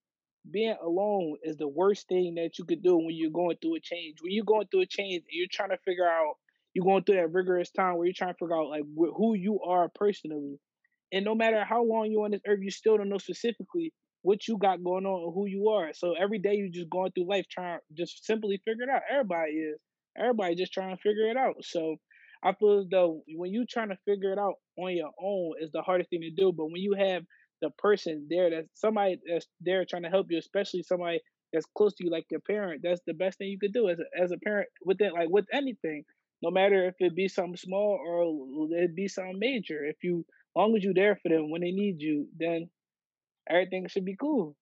being 0.50 0.76
alone 0.82 1.36
is 1.42 1.56
the 1.56 1.68
worst 1.68 2.08
thing 2.08 2.34
that 2.36 2.58
you 2.58 2.64
could 2.64 2.82
do 2.82 2.96
when 2.96 3.14
you're 3.14 3.30
going 3.30 3.56
through 3.60 3.76
a 3.76 3.80
change. 3.80 4.18
When 4.20 4.32
you're 4.32 4.44
going 4.44 4.66
through 4.68 4.82
a 4.82 4.86
change 4.86 5.16
and 5.22 5.24
you're 5.30 5.48
trying 5.50 5.70
to 5.70 5.78
figure 5.78 6.08
out, 6.08 6.34
you're 6.74 6.84
going 6.84 7.04
through 7.04 7.16
that 7.16 7.32
rigorous 7.32 7.70
time 7.70 7.96
where 7.96 8.06
you're 8.06 8.14
trying 8.16 8.32
to 8.34 8.38
figure 8.38 8.56
out 8.56 8.68
like 8.68 8.82
wh- 8.82 9.14
who 9.16 9.34
you 9.34 9.60
are 9.66 9.88
personally. 9.94 10.58
And 11.12 11.24
no 11.24 11.34
matter 11.34 11.64
how 11.64 11.84
long 11.84 12.10
you're 12.10 12.24
on 12.24 12.32
this 12.32 12.40
earth, 12.46 12.58
you 12.62 12.70
still 12.70 12.96
don't 12.98 13.08
know 13.08 13.18
specifically 13.18 13.92
what 14.22 14.48
you 14.48 14.58
got 14.58 14.82
going 14.82 15.06
on 15.06 15.24
and 15.24 15.34
who 15.34 15.46
you 15.46 15.68
are. 15.68 15.92
So 15.94 16.14
every 16.14 16.38
day 16.38 16.54
you're 16.54 16.68
just 16.72 16.90
going 16.90 17.12
through 17.12 17.28
life 17.28 17.46
trying 17.50 17.78
just 17.96 18.24
simply 18.26 18.60
figure 18.64 18.84
it 18.84 18.90
out. 18.90 19.02
Everybody 19.10 19.52
is. 19.52 19.78
Everybody 20.18 20.54
just 20.56 20.72
trying 20.72 20.96
to 20.96 21.02
figure 21.02 21.28
it 21.30 21.36
out. 21.36 21.56
So 21.62 21.96
I 22.42 22.52
feel 22.54 22.80
as 22.80 22.86
though 22.90 23.22
when 23.36 23.52
you 23.52 23.66
trying 23.68 23.90
to 23.90 23.98
figure 24.04 24.32
it 24.32 24.38
out 24.38 24.54
on 24.78 24.96
your 24.96 25.10
own 25.22 25.54
is 25.60 25.70
the 25.72 25.82
hardest 25.82 26.10
thing 26.10 26.20
to 26.22 26.30
do. 26.30 26.52
But 26.52 26.66
when 26.66 26.76
you 26.82 26.94
have 26.98 27.22
the 27.62 27.70
person 27.78 28.26
there 28.28 28.50
that 28.50 28.64
somebody 28.74 29.18
that's 29.28 29.46
there 29.60 29.84
trying 29.84 30.02
to 30.02 30.10
help 30.10 30.26
you, 30.30 30.38
especially 30.38 30.82
somebody 30.82 31.20
that's 31.52 31.66
close 31.76 31.94
to 31.94 32.04
you 32.04 32.10
like 32.10 32.26
your 32.30 32.40
parent, 32.40 32.80
that's 32.82 33.00
the 33.06 33.14
best 33.14 33.38
thing 33.38 33.48
you 33.48 33.58
could 33.58 33.72
do 33.72 33.88
as 33.88 33.98
a, 33.98 34.22
as 34.22 34.32
a 34.32 34.38
parent 34.38 34.68
with 34.84 35.00
it 35.00 35.12
like 35.12 35.28
with 35.30 35.46
anything. 35.52 36.04
No 36.42 36.50
matter 36.50 36.86
if 36.86 36.96
it 37.00 37.14
be 37.16 37.28
something 37.28 37.56
small 37.56 37.98
or 38.04 38.68
it 38.78 38.94
be 38.94 39.08
something 39.08 39.38
major. 39.38 39.84
If 39.84 39.96
you 40.04 40.26
long 40.56 40.76
as 40.76 40.84
you're 40.84 40.94
there 40.94 41.16
for 41.16 41.28
them 41.30 41.50
when 41.50 41.62
they 41.62 41.72
need 41.72 42.00
you, 42.02 42.28
then 42.36 42.70
everything 43.48 43.88
should 43.88 44.04
be 44.06 44.16
cool. 44.16 44.56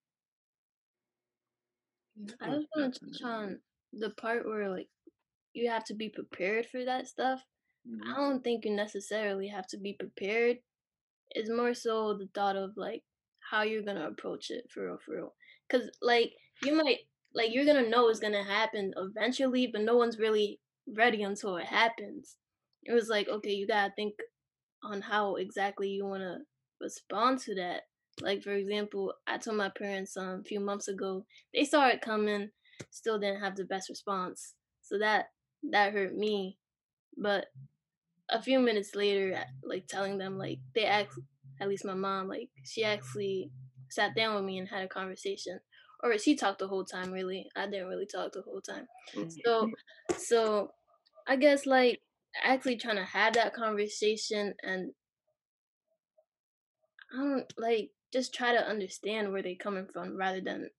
I 2.39 2.49
just 2.51 2.67
want 2.75 2.93
to 2.93 2.99
touch 2.99 3.21
on 3.23 3.61
the 3.91 4.11
part 4.11 4.45
where 4.45 4.69
like 4.69 4.89
you 5.53 5.69
have 5.69 5.85
to 5.85 5.95
be 5.95 6.09
prepared 6.09 6.67
for 6.67 6.85
that 6.85 7.07
stuff. 7.07 7.45
Mhm. 7.87 8.01
I 8.05 8.17
don't 8.17 8.43
think 8.43 8.65
you 8.65 8.71
necessarily 8.75 9.49
have 9.49 9.67
to 9.69 9.77
be 9.79 9.93
prepared. 9.93 10.59
It's 11.31 11.51
more 11.51 11.75
so 11.75 12.15
the 12.17 12.29
thought 12.35 12.57
of 12.57 12.77
like 12.77 13.05
how 13.51 13.63
you're 13.63 13.83
gonna 13.83 14.07
approach 14.09 14.51
it 14.51 14.71
for 14.71 14.87
real, 14.87 14.99
for 14.99 15.15
real. 15.17 15.35
Cause 15.69 15.91
like 16.01 16.35
you 16.63 16.75
might 16.75 17.01
like 17.33 17.53
you're 17.53 17.65
gonna 17.65 17.89
know 17.89 18.09
it's 18.09 18.21
gonna 18.21 18.45
happen 18.45 18.93
eventually, 18.97 19.67
but 19.67 19.83
no 19.83 19.97
one's 19.97 20.19
really 20.19 20.61
ready 20.87 21.23
until 21.23 21.57
it 21.57 21.65
happens. 21.65 22.37
It 22.83 22.93
was 22.93 23.09
like 23.09 23.27
okay, 23.27 23.51
you 23.51 23.67
gotta 23.67 23.93
think 23.95 24.15
on 24.83 25.01
how 25.01 25.35
exactly 25.35 25.89
you 25.89 26.05
wanna 26.05 26.39
respond 26.81 27.39
to 27.39 27.55
that. 27.55 27.83
Like 28.21 28.43
for 28.43 28.51
example, 28.53 29.13
I 29.27 29.37
told 29.37 29.57
my 29.57 29.69
parents 29.69 30.17
um, 30.17 30.41
a 30.41 30.43
few 30.43 30.59
months 30.59 30.87
ago 30.87 31.25
they 31.53 31.65
saw 31.65 31.87
it 31.87 32.01
coming, 32.01 32.49
still 32.91 33.19
didn't 33.19 33.41
have 33.41 33.55
the 33.55 33.65
best 33.65 33.89
response. 33.89 34.53
So 34.81 34.99
that 34.99 35.27
that 35.71 35.93
hurt 35.93 36.15
me. 36.15 36.57
But 37.17 37.47
a 38.29 38.41
few 38.41 38.59
minutes 38.59 38.95
later, 38.95 39.43
like 39.63 39.87
telling 39.87 40.17
them, 40.17 40.37
like 40.37 40.59
they 40.75 40.85
asked, 40.85 41.19
at 41.61 41.69
least 41.69 41.85
my 41.85 41.93
mom, 41.93 42.27
like 42.27 42.49
she 42.65 42.83
actually 42.83 43.51
sat 43.89 44.15
down 44.15 44.35
with 44.35 44.43
me 44.43 44.57
and 44.57 44.67
had 44.67 44.83
a 44.83 44.87
conversation, 44.87 45.59
or 46.03 46.17
she 46.17 46.35
talked 46.35 46.59
the 46.59 46.67
whole 46.67 46.83
time. 46.85 47.11
Really, 47.11 47.49
I 47.55 47.65
didn't 47.65 47.87
really 47.87 48.05
talk 48.05 48.33
the 48.33 48.41
whole 48.41 48.61
time. 48.61 48.87
Mm-hmm. 49.15 49.29
So, 49.45 49.69
so 50.17 50.71
I 51.27 51.37
guess 51.37 51.65
like 51.65 52.01
actually 52.43 52.77
trying 52.77 52.97
to 52.97 53.05
have 53.05 53.33
that 53.33 53.53
conversation 53.53 54.53
and 54.63 54.91
I 57.13 57.17
don't 57.17 57.53
like 57.57 57.91
just 58.11 58.33
try 58.33 58.53
to 58.53 58.67
understand 58.67 59.31
where 59.31 59.41
they're 59.41 59.55
coming 59.55 59.87
from 59.91 60.17
rather 60.17 60.41
than 60.41 60.69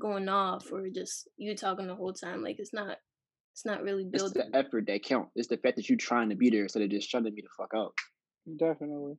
going 0.00 0.28
off 0.28 0.70
or 0.72 0.88
just 0.88 1.28
you 1.36 1.56
talking 1.56 1.86
the 1.86 1.94
whole 1.94 2.12
time. 2.12 2.42
Like 2.42 2.56
it's 2.58 2.72
not, 2.72 2.98
it's 3.52 3.64
not 3.64 3.82
really 3.82 4.04
It's 4.12 4.22
building. 4.22 4.50
the 4.52 4.58
effort 4.58 4.86
that 4.86 5.02
count. 5.02 5.28
It's 5.34 5.48
the 5.48 5.56
fact 5.56 5.76
that 5.76 5.88
you're 5.88 5.98
trying 5.98 6.30
to 6.30 6.36
be 6.36 6.50
there 6.50 6.62
instead 6.62 6.82
of 6.82 6.90
just 6.90 7.08
shutting 7.08 7.34
me 7.34 7.42
the 7.42 7.48
fuck 7.56 7.72
out. 7.74 7.94
Definitely. 8.58 9.14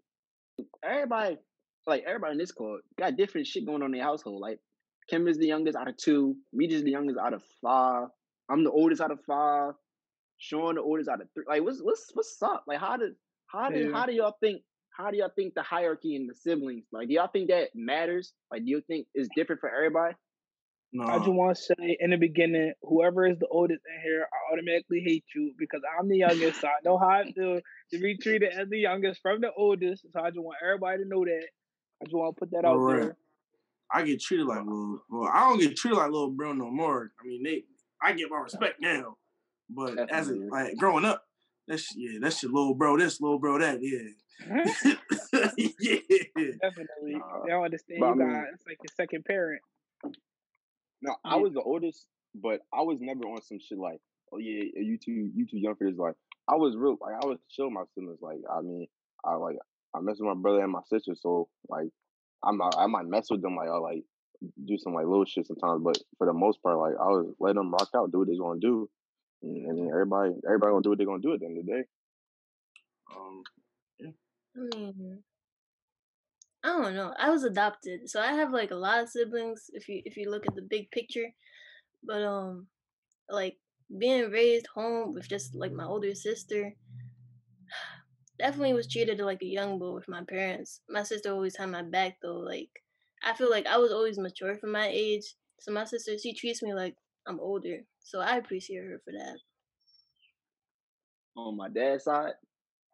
Everybody, 0.84 1.38
like 1.86 2.04
everybody 2.08 2.34
in 2.34 2.38
this 2.38 2.52
club, 2.52 2.80
got 2.98 3.18
different 3.18 3.48
shit 3.48 3.66
going 3.66 3.82
on 3.82 3.94
in 3.94 4.00
their 4.00 4.04
household. 4.04 4.42
Like 4.42 4.60
Kim 5.10 5.28
is 5.28 5.38
the 5.38 5.48
youngest 5.48 5.78
out 5.78 5.88
of 5.88 5.98
two. 5.98 6.36
Me 6.54 6.68
just 6.68 6.84
the 6.84 6.92
youngest 6.92 7.18
out 7.20 7.34
of 7.34 7.42
five. 7.62 8.08
I'm 8.50 8.64
the 8.64 8.72
oldest 8.72 9.02
out 9.02 9.12
of 9.12 9.20
five. 9.26 9.74
Sean 10.38 10.76
the 10.76 10.82
oldest 10.82 11.10
out 11.10 11.22
of 11.22 11.28
three. 11.34 11.46
Like 11.48 11.64
what's 11.64 11.80
what's 11.82 12.10
what's 12.14 12.42
up? 12.42 12.64
Like 12.68 12.80
how 12.80 12.98
did 12.98 13.14
how 13.48 13.70
do 13.70 13.80
Yeah. 13.80 13.92
how 13.92 14.06
do 14.06 14.14
y'all 14.14 14.36
think? 14.42 14.62
How 14.92 15.12
do 15.12 15.18
y'all 15.18 15.32
think 15.36 15.54
the 15.54 15.62
hierarchy 15.62 16.16
in 16.16 16.26
the 16.26 16.34
siblings? 16.34 16.86
Like, 16.92 17.08
do 17.08 17.14
y'all 17.14 17.28
think 17.32 17.50
that 17.50 17.70
matters? 17.76 18.34
Like, 18.50 18.64
do 18.66 18.72
you 18.72 18.82
think 18.82 19.06
it's 19.14 19.30
different 19.36 19.62
for 19.62 19.70
everybody? 19.70 20.16
No, 20.92 21.04
I 21.06 21.18
just 21.20 21.30
want 21.30 21.56
to 21.56 21.62
say 21.62 21.98
in 22.00 22.10
the 22.10 22.18
beginning, 22.18 22.74
whoever 22.82 23.28
is 23.28 23.38
the 23.38 23.46
oldest 23.48 23.82
in 23.86 24.02
here, 24.02 24.26
I 24.34 24.54
automatically 24.54 25.02
hate 25.06 25.26
you 25.36 25.54
because 25.60 25.82
I'm 26.00 26.08
the 26.08 26.18
youngest, 26.18 26.62
so 26.62 26.68
I 26.68 26.72
know 26.84 26.98
how 26.98 27.10
I 27.10 27.32
feel 27.32 27.60
to 27.92 28.00
be 28.00 28.18
treated 28.18 28.54
as 28.54 28.70
the 28.70 28.80
youngest 28.80 29.22
from 29.22 29.42
the 29.42 29.52
oldest. 29.56 30.06
So 30.12 30.20
I 30.20 30.30
just 30.32 30.40
want 30.40 30.58
everybody 30.64 31.04
to 31.04 31.08
know 31.10 31.24
that. 31.26 31.46
I 32.02 32.06
just 32.06 32.16
want 32.16 32.36
to 32.36 32.40
put 32.40 32.52
that 32.52 32.66
out 32.66 32.78
Alright. 32.78 33.02
there. 33.02 33.18
I 33.92 34.04
get 34.04 34.22
treated 34.22 34.46
like 34.48 34.60
little. 34.60 35.02
Well, 35.10 35.30
I 35.34 35.50
don't 35.50 35.60
get 35.60 35.76
treated 35.78 35.98
like 35.98 36.12
little 36.12 36.32
bro 36.32 36.54
no 36.54 36.70
more. 36.70 37.12
I 37.20 37.26
mean, 37.28 37.44
they, 37.44 37.64
I 38.02 38.14
get 38.14 38.30
my 38.30 38.40
respect 38.40 38.76
now, 38.82 39.16
but 39.70 39.98
as 40.12 40.30
a, 40.30 40.36
like 40.36 40.78
growing 40.78 41.06
up, 41.06 41.24
that's 41.68 41.96
yeah, 41.96 42.20
that's 42.22 42.44
your 42.44 42.52
little 42.52 42.76
bro. 42.76 42.98
This 42.98 43.22
little 43.22 43.40
bro. 43.40 43.60
That 43.60 43.80
yeah, 43.82 44.48
mm-hmm. 44.48 44.90
yeah. 45.80 46.52
Definitely, 46.62 47.16
Nah, 47.16 47.44
they 47.44 47.50
don't 47.50 47.66
understand. 47.66 48.00
but 48.00 48.06
I 48.08 48.10
You 48.12 48.16
mean- 48.18 48.46
it's 48.54 48.66
like 48.68 48.78
your 48.84 48.94
second 48.96 49.26
parent. 49.26 49.62
No, 51.02 51.16
I 51.24 51.36
was 51.36 51.54
the 51.54 51.62
oldest, 51.62 52.08
but 52.34 52.62
I 52.74 52.82
was 52.82 53.00
never 53.00 53.22
on 53.22 53.42
some 53.44 53.60
shit 53.60 53.78
like, 53.78 54.00
oh 54.34 54.40
yeah, 54.40 54.64
you 54.76 54.98
too, 54.98 55.30
you 55.36 55.46
too 55.46 55.60
young 55.60 55.76
for 55.76 55.88
this. 55.90 55.98
Like, 55.98 56.16
I 56.48 56.56
was 56.56 56.76
real, 56.76 56.98
like 57.00 57.14
I 57.22 57.26
was 57.26 57.38
chill 57.50 57.70
my 57.70 57.84
siblings. 57.94 58.20
Like, 58.22 58.40
I 58.52 58.62
mean, 58.62 58.88
I 59.24 59.36
like 59.36 59.58
I 59.96 60.00
mess 60.02 60.18
with 60.20 60.28
my 60.28 60.42
brother 60.42 60.62
and 60.64 60.72
my 60.72 60.82
sister, 60.90 61.14
so 61.16 61.50
like, 61.70 61.90
I'm 62.44 62.58
not, 62.58 62.76
I 62.78 62.88
might 62.88 63.06
mess 63.06 63.28
with 63.30 63.42
them, 63.42 63.56
like 63.56 63.70
I 63.70 63.78
like 63.78 64.04
do 64.66 64.78
some 64.78 64.94
like 64.94 65.06
little 65.06 65.26
shit 65.26 65.48
sometimes, 65.48 65.82
but 65.84 65.98
for 66.18 66.28
the 66.28 66.34
most 66.34 66.62
part, 66.62 66.78
like 66.78 66.94
I 67.00 67.08
was 67.08 67.34
let 67.40 67.56
them 67.56 67.72
rock 67.72 67.90
out, 67.96 68.12
do 68.12 68.20
what 68.20 68.28
they're 68.28 68.38
gonna 68.38 68.60
do, 68.60 68.90
and, 69.44 69.66
and 69.66 69.78
then 69.78 69.90
everybody, 69.90 70.34
everybody 70.46 70.72
gonna 70.72 70.84
do 70.84 70.90
what 70.90 70.98
they're 70.98 71.08
gonna 71.08 71.22
do 71.22 71.34
at 71.34 71.40
the 71.40 71.46
end 71.46 71.60
of 71.60 71.66
the 71.66 71.72
day. 71.72 71.84
Um, 73.16 73.44
I 74.56 74.70
mean, 74.76 75.24
I 76.64 76.68
don't 76.70 76.96
know. 76.96 77.14
I 77.18 77.30
was 77.30 77.44
adopted, 77.44 78.10
so 78.10 78.20
I 78.20 78.34
have 78.34 78.52
like 78.52 78.72
a 78.72 78.76
lot 78.76 79.02
of 79.02 79.10
siblings. 79.10 79.70
If 79.74 79.88
you 79.88 80.02
if 80.06 80.18
you 80.18 80.30
look 80.30 80.46
at 80.48 80.56
the 80.56 80.62
big 80.62 80.92
picture, 80.92 81.28
but 82.04 82.24
um, 82.24 82.68
like 83.30 83.58
being 83.98 84.30
raised 84.32 84.68
home 84.74 85.14
with 85.14 85.28
just 85.30 85.56
like 85.56 85.72
my 85.72 85.86
older 85.86 86.14
sister, 86.14 86.74
definitely 88.40 88.74
was 88.74 88.88
treated 88.88 89.20
like 89.20 89.42
a 89.42 89.46
young 89.46 89.80
boy 89.80 89.92
with 89.92 90.08
my 90.08 90.24
parents. 90.24 90.82
My 90.90 91.04
sister 91.04 91.32
always 91.32 91.56
had 91.56 91.70
my 91.70 91.84
back 91.84 92.18
though. 92.22 92.38
Like 92.38 92.70
I 93.24 93.34
feel 93.34 93.50
like 93.50 93.66
I 93.68 93.78
was 93.78 93.92
always 93.92 94.18
mature 94.18 94.56
for 94.56 94.68
my 94.68 94.88
age, 94.92 95.36
so 95.60 95.72
my 95.72 95.86
sister 95.86 96.18
she 96.18 96.34
treats 96.34 96.62
me 96.62 96.74
like 96.74 96.96
I'm 97.28 97.40
older. 97.40 97.80
So 98.00 98.20
I 98.20 98.38
appreciate 98.38 98.86
her 98.86 99.02
for 99.04 99.12
that. 99.12 99.38
On 101.36 101.58
my 101.58 101.70
dad's 101.70 102.06
side, 102.06 102.34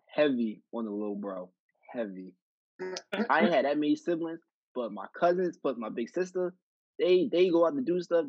heavy 0.08 0.62
on 0.74 0.86
the 0.86 0.92
little 0.92 1.16
bro. 1.16 1.50
Heavy. 1.92 2.34
I 3.30 3.42
ain't 3.42 3.54
had 3.54 3.66
that 3.66 3.78
many 3.78 3.96
siblings, 3.96 4.40
but 4.74 4.92
my 4.92 5.06
cousins 5.18 5.58
plus 5.58 5.78
my 5.78 5.90
big 5.90 6.10
sister, 6.10 6.54
they 7.00 7.30
they 7.32 7.50
go 7.50 7.66
out 7.66 7.76
to 7.76 7.82
do 7.82 8.02
stuff. 8.02 8.26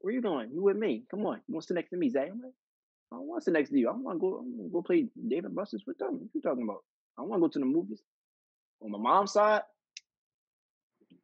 Where 0.00 0.12
you 0.12 0.20
going? 0.20 0.50
You 0.52 0.62
with 0.62 0.76
me? 0.76 1.04
Come 1.10 1.24
on. 1.26 1.40
You 1.46 1.54
want 1.54 1.62
to 1.62 1.68
sit 1.68 1.74
next 1.74 1.90
to 1.90 1.96
me, 1.96 2.10
Zay? 2.10 2.28
I'm 2.30 2.42
like, 2.42 2.52
I 3.10 3.16
don't 3.16 3.26
want 3.26 3.40
to 3.40 3.44
sit 3.44 3.54
next 3.54 3.70
to 3.70 3.78
you. 3.78 3.88
I 3.88 3.92
want 3.92 4.16
to 4.16 4.20
go. 4.20 4.44
Go 4.72 4.82
play 4.82 5.06
Dave 5.28 5.44
& 5.48 5.54
Buster's 5.54 5.84
with 5.86 5.98
them. 5.98 6.20
What 6.20 6.28
you 6.34 6.40
talking 6.42 6.64
about? 6.64 6.84
I 7.18 7.22
want 7.22 7.40
to 7.40 7.48
go 7.48 7.48
to 7.48 7.58
the 7.58 7.64
movies. 7.64 8.02
On 8.82 8.90
my 8.90 8.98
mom's 8.98 9.32
side, 9.32 9.62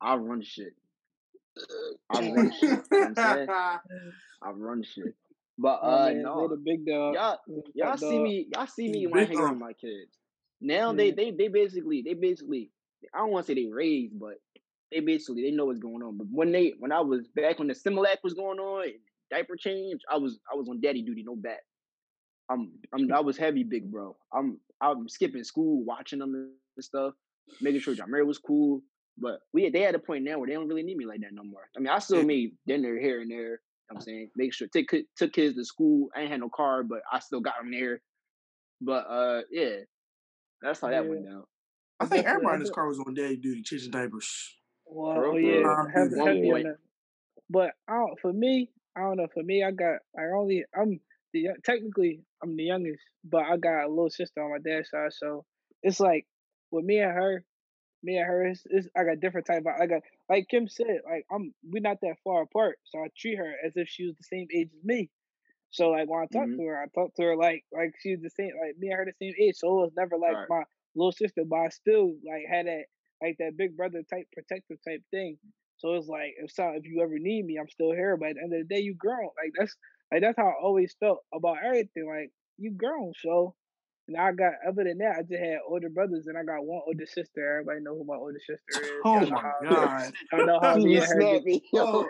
I 0.01 0.17
run 0.17 0.43
shit. 0.43 0.75
I 2.11 2.21
run 2.21 2.53
shit. 2.53 2.63
You 2.91 2.99
know 2.99 3.07
I'm 3.07 3.15
saying? 3.15 3.49
I 4.43 4.51
run 4.51 4.83
shit. 4.83 5.15
But 5.57 5.77
uh 5.83 6.09
they 6.09 6.15
no, 6.15 6.49
the 6.49 6.57
big 6.57 6.85
dog. 6.85 7.15
y'all 7.15 7.39
y'all 7.75 7.97
see 7.97 8.19
me 8.19 8.49
y'all 8.53 8.67
see 8.67 8.89
me 8.89 9.07
when 9.07 9.21
I 9.23 9.27
hang 9.27 9.37
dog. 9.37 9.59
my 9.59 9.73
kids. 9.73 10.19
Now 10.61 10.93
they 10.93 11.09
Yeah. 11.09 11.15
they 11.17 11.31
they 11.31 11.49
basically 11.49 12.03
they 12.03 12.15
basically 12.15 12.71
I 13.15 13.19
don't 13.19 13.31
want 13.31 13.47
to 13.47 13.53
say 13.53 13.55
they 13.55 13.71
raised, 13.73 14.19
but 14.19 14.41
they 14.91 15.01
basically 15.01 15.43
they 15.43 15.53
know 15.53 15.67
what's 15.67 15.79
going 15.79 16.03
on. 16.03 16.19
But 16.19 16.27
when 16.31 16.51
they 16.51 16.75
when 16.79 16.91
I 16.91 17.01
was 17.01 17.29
back 17.37 17.61
when 17.61 17.69
the 17.69 17.75
Similac 17.75 18.17
was 18.25 18.35
going 18.35 18.59
on 18.59 18.87
diaper 19.31 19.57
change, 19.57 20.01
I 20.11 20.17
was 20.17 20.41
I 20.53 20.57
was 20.57 20.69
on 20.69 20.81
daddy 20.81 21.03
duty, 21.03 21.23
no 21.23 21.37
back. 21.37 21.61
I'm 22.51 22.73
I'm 22.93 23.13
I 23.13 23.21
was 23.21 23.37
heavy 23.37 23.65
big 23.65 23.91
bro. 23.91 24.17
I'm 24.33 24.59
I'm 24.81 25.09
skipping 25.09 25.45
school, 25.45 25.85
watching 25.85 26.19
them 26.19 26.35
and 26.35 26.85
stuff, 26.85 27.15
making 27.61 27.81
sure 27.81 27.95
Jamir 27.95 28.27
was 28.27 28.39
cool. 28.39 28.83
But 29.17 29.41
we 29.53 29.71
they 29.71 29.85
at 29.85 29.95
a 29.95 29.99
point 29.99 30.25
now 30.25 30.39
where 30.39 30.49
they 30.49 30.55
don't 30.55 30.69
really 30.69 30.83
need 30.83 30.97
me 30.97 31.07
like 31.07 31.21
that 31.21 31.33
no 31.33 31.45
more. 31.45 31.69
I 31.77 31.81
mean, 31.81 31.89
I 31.89 31.99
still 32.01 32.23
made 32.23 32.53
dinner 32.67 32.99
here 32.99 33.21
and 33.21 33.31
there. 33.31 33.39
You 33.39 33.49
know 33.91 33.97
what 33.97 33.97
I'm 33.97 34.03
saying, 34.03 34.31
make 34.37 34.55
sure 34.55 34.67
take 34.69 34.91
took 35.17 35.33
kids 35.33 35.57
to 35.57 35.65
school. 35.65 36.09
I 36.17 36.23
ain't 36.23 36.31
had 36.31 36.41
no 36.41 36.49
car, 36.49 36.83
but 36.83 37.01
I 37.13 37.19
still 37.21 37.41
got 37.41 37.55
them 37.61 37.71
there. 37.71 38.01
But 38.81 39.07
uh, 39.09 39.43
yeah, 39.51 39.77
that's 40.61 40.81
how 40.81 40.89
that 40.89 41.07
went 41.07 41.27
down. 41.27 41.45
I 42.01 42.07
think 42.07 42.27
everybody 42.27 42.57
in 42.57 42.61
this 42.61 42.71
car 42.71 42.89
was 42.89 42.99
on 42.99 43.15
daddy 43.15 43.37
duty, 43.37 43.63
changing 43.63 43.91
diapers. 43.91 44.55
well, 44.87 45.15
for 45.15 45.39
yeah, 45.39 45.49
real. 45.49 45.63
Mom 45.63 45.87
do 45.87 45.93
heavy. 45.93 46.17
One 46.17 46.29
heavy 46.29 46.53
on 46.53 46.63
that. 46.65 46.77
But 47.49 47.71
I 47.89 47.93
don't, 47.93 48.19
for 48.21 48.33
me, 48.33 48.71
I 48.97 49.01
don't 49.01 49.17
know. 49.17 49.29
For 49.33 49.43
me, 49.43 49.63
I 49.63 49.71
got 49.71 49.99
I 50.19 50.23
only 50.37 50.65
I'm 50.77 51.01
the 51.35 51.51
technically 51.65 52.23
I'm 52.43 52.57
the 52.57 52.65
youngest, 52.65 53.05
but 53.25 53.45
I 53.45 53.59
got 53.59 53.85
a 53.87 53.91
little 53.91 54.11
sister 54.11 54.43
on 54.43 54.53
my 54.53 54.59
dad's 54.61 54.91
side, 54.91 55.13
so 55.15 55.47
it's 55.83 56.01
like 56.01 56.27
with 56.73 56.87
me 56.87 57.01
and 57.01 57.13
her, 57.13 57.45
me 58.03 58.19
and 58.19 58.27
her, 58.27 58.49
is, 58.51 58.63
it's 58.67 58.89
I 58.97 59.05
got 59.05 59.21
different 59.21 59.47
type. 59.47 59.61
Of, 59.67 59.81
I 59.81 59.87
got 59.87 60.03
like 60.31 60.49
Kim 60.51 60.69
said, 60.69 61.01
like 61.05 61.27
I'm 61.33 61.55
we're 61.65 61.81
not 61.83 61.99
that 62.03 62.17
far 62.25 62.43
apart, 62.43 62.79
so 62.85 63.01
I 63.01 63.09
treat 63.17 63.39
her 63.39 63.55
as 63.67 63.73
if 63.77 63.89
she 63.89 64.07
was 64.07 64.17
the 64.17 64.25
same 64.25 64.49
age 64.55 64.71
as 64.77 64.85
me. 64.85 65.11
So 65.71 65.91
like 65.91 66.09
when 66.09 66.21
I 66.23 66.27
talk 66.27 66.51
hmm 66.51 66.57
to 66.57 66.63
her, 66.65 66.83
I 66.83 66.87
talk 66.95 67.15
to 67.17 67.23
her 67.23 67.37
like 67.37 67.65
like 67.73 67.93
she 68.01 68.13
was 68.13 68.23
the 68.23 68.31
same, 68.31 68.53
like 68.61 68.79
me 68.79 68.89
and 68.89 68.99
her 68.99 69.07
the 69.07 69.13
same 69.21 69.35
age. 69.41 69.57
So 69.57 69.69
it 69.69 69.83
was 69.83 69.93
never 69.97 70.17
like 70.19 70.39
Right. 70.39 70.49
my 70.49 70.63
little 70.95 71.13
sister, 71.13 71.45
but 71.45 71.57
I 71.57 71.69
still 71.71 72.15
like 72.25 72.45
had 72.49 72.67
that 72.67 72.85
like 73.23 73.37
that 73.39 73.57
big 73.57 73.77
brother 73.77 74.03
type 74.09 74.27
protective 74.33 74.79
type 74.87 75.03
thing. 75.11 75.39
So 75.77 75.95
it's 75.95 76.09
like 76.09 76.35
if 76.39 76.51
so 76.53 76.71
if 76.77 76.85
you 76.85 77.03
ever 77.03 77.19
need 77.19 77.45
me, 77.47 77.57
I'm 77.59 77.69
still 77.69 77.93
here. 77.93 78.17
But 78.17 78.31
at 78.31 78.35
the 78.37 78.43
end 78.43 78.55
of 78.55 78.69
the 78.69 78.75
day, 78.75 78.81
you 78.81 78.95
grown. 78.95 79.25
Like 79.43 79.53
that's 79.59 79.77
like 80.15 80.23
that's 80.23 80.37
how 80.39 80.47
I 80.49 80.63
always 80.63 80.95
felt 81.01 81.19
about 81.35 81.57
everything. 81.65 82.07
Like 82.09 82.31
you 82.59 82.71
grown, 82.71 83.13
so. 83.21 83.55
And 84.07 84.19
I 84.19 84.33
got 84.33 84.53
other 84.69 84.85
than 84.85 84.99
that, 84.99 85.17
I 85.19 85.23
just 85.23 85.41
had 85.43 85.61
older 85.67 85.89
brothers, 85.89 86.27
and 86.27 86.37
I 86.37 86.43
got 86.45 86.63
one 86.63 86.83
older 86.87 87.07
sister. 87.07 87.61
Everybody 87.61 87.81
know 87.83 87.97
who 87.97 88.05
my 88.05 88.17
older 88.17 88.39
sister 88.39 88.83
is. 88.83 89.01
Oh 89.03 89.15
Y'all 89.15 89.31
know 89.31 89.31
my 89.31 89.41
how 89.41 89.55
god. 89.63 90.13
y'all 90.33 90.47
know 90.47 90.61
how 90.63 90.77
me 90.77 90.97
and 90.97 91.05
her 91.07 91.15
get 91.15 91.43
snapped 91.43 91.45
me, 91.47 91.63
yo. 91.73 92.07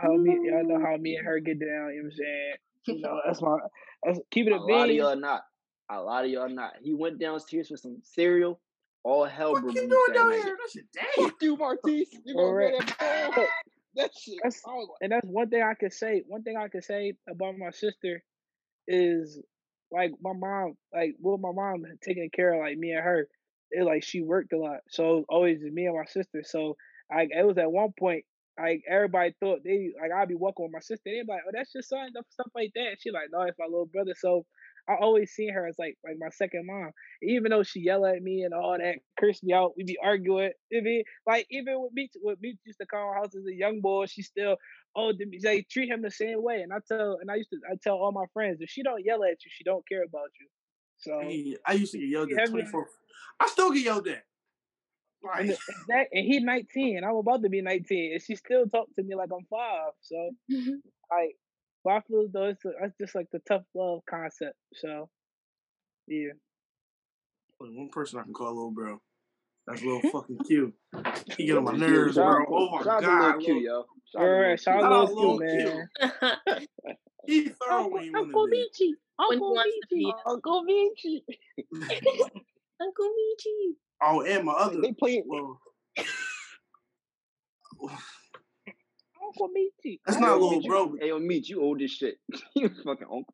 How 0.00 0.12
me 0.16 0.40
y'all 0.42 0.64
know 0.66 0.84
how 0.84 0.96
me 0.96 1.14
and 1.14 1.24
her 1.24 1.38
get 1.38 1.60
down. 1.60 1.68
You 1.70 1.76
know 1.76 1.86
what 1.86 2.04
I'm 2.04 2.10
saying? 2.10 2.54
You 2.88 3.00
know 3.00 3.20
that's 3.26 3.40
my 3.40 3.58
that's 4.02 4.18
keep 4.32 4.48
it 4.48 4.52
A 4.52 4.56
a 4.56 4.58
lot 4.58 4.90
of 4.90 4.96
y'all 4.96 5.14
not. 5.14 5.42
A 5.88 6.00
lot 6.02 6.24
of 6.24 6.30
y'all 6.32 6.48
not. 6.48 6.72
He 6.82 6.94
went 6.94 7.20
downstairs 7.20 7.68
for 7.68 7.76
some 7.76 7.98
cereal. 8.02 8.60
All 9.04 9.24
hell 9.24 9.52
what 9.52 9.62
you 9.62 9.68
loose 9.68 9.76
doing 9.76 9.90
that 10.08 10.14
down 10.14 10.30
night. 10.30 10.42
here? 10.42 10.56
That 10.60 10.70
shit 10.72 10.84
damn. 10.92 11.26
Fuck 11.30 11.34
you, 11.40 11.56
Martise. 11.56 12.08
You 12.24 12.34
gonna 12.34 12.46
Alright. 12.48 12.72
go 12.72 12.78
that 12.98 13.36
ball? 13.36 13.46
That 13.96 14.10
shit. 14.18 14.36
That's 14.42 14.62
was 14.66 14.88
and 15.00 15.12
that's 15.12 15.26
one 15.26 15.50
thing 15.50 15.62
I 15.62 15.74
could 15.74 15.92
say. 15.92 16.22
One 16.28 16.42
thing 16.42 16.56
I 16.56 16.68
could 16.68 16.84
say 16.84 17.14
about 17.28 17.58
my 17.58 17.70
sister 17.70 18.22
is 18.88 19.40
like 19.90 20.12
my 20.22 20.32
mom, 20.34 20.74
like 20.94 21.16
with 21.20 21.40
my 21.40 21.52
mom 21.52 21.84
taking 22.02 22.30
care 22.30 22.54
of 22.54 22.60
like 22.60 22.78
me 22.78 22.92
and 22.92 23.04
her, 23.04 23.28
it 23.70 23.84
like 23.84 24.04
she 24.04 24.22
worked 24.22 24.52
a 24.52 24.58
lot, 24.58 24.80
so 24.90 25.04
it 25.04 25.16
was 25.16 25.24
always 25.28 25.60
me 25.62 25.86
and 25.86 25.96
my 25.96 26.04
sister. 26.06 26.42
So 26.44 26.76
like 27.14 27.30
it 27.32 27.46
was 27.46 27.58
at 27.58 27.72
one 27.72 27.92
point 27.98 28.24
like 28.58 28.82
everybody 28.90 29.34
thought 29.40 29.60
they 29.64 29.92
like 30.00 30.12
I'd 30.12 30.28
be 30.28 30.34
walking 30.34 30.64
with 30.66 30.72
my 30.72 30.80
sister. 30.80 31.02
They'd 31.06 31.26
be 31.26 31.32
like, 31.32 31.42
oh 31.46 31.52
that's 31.52 31.74
your 31.74 31.82
son, 31.82 32.10
stuff 32.10 32.26
stuff 32.30 32.52
like 32.54 32.72
that. 32.74 32.88
And 32.88 32.96
she 33.00 33.10
like, 33.10 33.28
no, 33.32 33.42
it's 33.42 33.58
my 33.58 33.66
little 33.66 33.86
brother. 33.86 34.14
So 34.18 34.46
I 34.88 34.94
always 35.00 35.32
seen 35.32 35.52
her 35.52 35.66
as 35.66 35.76
like 35.78 35.96
like 36.04 36.16
my 36.18 36.30
second 36.30 36.66
mom. 36.66 36.90
Even 37.22 37.50
though 37.50 37.62
she 37.62 37.80
yell 37.80 38.06
at 38.06 38.22
me 38.22 38.42
and 38.42 38.54
all 38.54 38.76
that, 38.78 38.96
curse 39.18 39.42
me 39.42 39.52
out, 39.52 39.72
we 39.76 39.84
be 39.84 39.98
arguing. 40.02 40.52
I 40.76 40.80
mean, 40.80 41.02
like 41.26 41.46
even 41.50 41.80
with 41.80 41.92
me, 41.92 42.08
with 42.22 42.40
me 42.40 42.56
used 42.64 42.78
to 42.80 42.86
call 42.86 43.14
house 43.14 43.34
as 43.34 43.46
a 43.46 43.54
young 43.54 43.80
boy, 43.80 44.06
she 44.06 44.22
still 44.22 44.56
oh 44.94 45.12
they 45.42 45.66
treat 45.70 45.88
him 45.88 46.02
the 46.02 46.10
same 46.10 46.42
way. 46.42 46.62
And 46.62 46.72
I 46.72 46.78
tell 46.86 47.18
and 47.20 47.30
I 47.30 47.36
used 47.36 47.50
to 47.50 47.58
I 47.70 47.76
tell 47.82 47.96
all 47.96 48.12
my 48.12 48.26
friends 48.32 48.58
if 48.60 48.70
she 48.70 48.82
don't 48.82 49.04
yell 49.04 49.24
at 49.24 49.44
you, 49.44 49.50
she 49.50 49.64
don't 49.64 49.86
care 49.88 50.04
about 50.04 50.30
you. 50.40 50.46
So 50.98 51.20
I 51.66 51.72
used 51.72 51.92
to 51.92 51.98
get 51.98 52.08
yelled 52.08 52.32
at 52.32 52.48
24. 52.48 52.86
I 53.40 53.48
still 53.48 53.72
get 53.72 53.84
yelled 53.84 54.08
at. 54.08 54.22
And, 55.38 55.48
Like, 55.48 55.58
and 55.58 55.58
that 55.88 56.06
and 56.12 56.24
he 56.24 56.40
19, 56.40 57.02
I'm 57.02 57.16
about 57.16 57.42
to 57.42 57.48
be 57.48 57.60
19, 57.60 58.12
and 58.12 58.22
she 58.22 58.36
still 58.36 58.66
talk 58.66 58.86
to 58.96 59.02
me 59.02 59.14
like 59.14 59.30
I'm 59.32 59.44
five. 59.50 59.92
So 60.00 60.30
like, 61.10 61.36
but 61.86 61.92
I 61.94 62.00
feel 62.00 62.22
as 62.26 62.32
though 62.32 62.46
it's, 62.46 62.64
a, 62.64 62.70
it's 62.82 62.96
just 63.00 63.14
like 63.14 63.28
the 63.32 63.38
tough 63.46 63.62
love 63.74 64.00
concept. 64.10 64.56
So 64.74 65.08
yeah, 66.08 66.30
one 67.58 67.88
person 67.90 68.18
I 68.18 68.24
can 68.24 68.32
call 68.34 68.48
little 68.54 68.72
bro. 68.72 69.00
That's 69.68 69.82
little 69.82 70.00
fucking 70.12 70.38
Q. 70.48 70.72
He 71.36 71.46
get 71.46 71.56
on 71.56 71.64
my 71.64 71.76
nerves, 71.76 72.16
Shout 72.16 72.24
bro. 72.24 72.42
out, 72.42 72.48
Oh 72.50 72.70
my 72.76 72.82
shout 72.82 73.04
out 73.04 73.06
to 73.06 73.06
Lil 73.08 73.32
god, 73.32 73.40
Q, 73.40 73.54
Lil- 73.54 73.62
yo. 73.62 73.84
Shout 74.12 74.22
out 74.22 74.26
to 74.26 74.32
alright, 74.32 74.60
shout 74.60 74.82
out 74.84 75.08
Shout 75.08 75.16
Lil 75.16 75.38
Q, 75.38 75.46
man. 75.46 75.88
Q. 76.00 76.66
He 77.26 77.48
thorough 77.48 77.76
Uncle 77.84 77.90
when 77.92 78.02
he 78.04 78.10
Uncle 78.14 78.40
wanted 78.42 78.66
to 78.74 78.84
Michi, 78.84 78.90
when 79.16 79.28
he 79.28 79.34
Uncle 79.34 79.54
wants 79.54 79.74
to 79.90 79.94
Michi, 79.94 79.98
be 79.98 80.14
Uncle 80.26 80.64
Vinci. 80.64 81.24
Uncle 82.80 83.06
Michi. 83.06 83.74
oh, 84.02 84.20
and 84.22 84.44
my 84.44 84.52
other. 84.52 84.80
They 84.80 84.92
play 84.92 85.14
it 85.18 85.24
Well, 85.26 85.60
Uncle 89.36 89.50
Michi. 89.54 90.00
that's 90.06 90.18
not 90.18 90.38
yo, 90.38 90.46
little 90.46 90.62
bro. 90.62 90.96
Hey, 91.00 91.08
yo, 91.08 91.18
meet 91.18 91.48
you 91.48 91.62
old 91.62 91.82
as 91.82 91.90
shit. 91.90 92.16
you 92.54 92.68
fucking 92.84 93.06
uncle. 93.12 93.24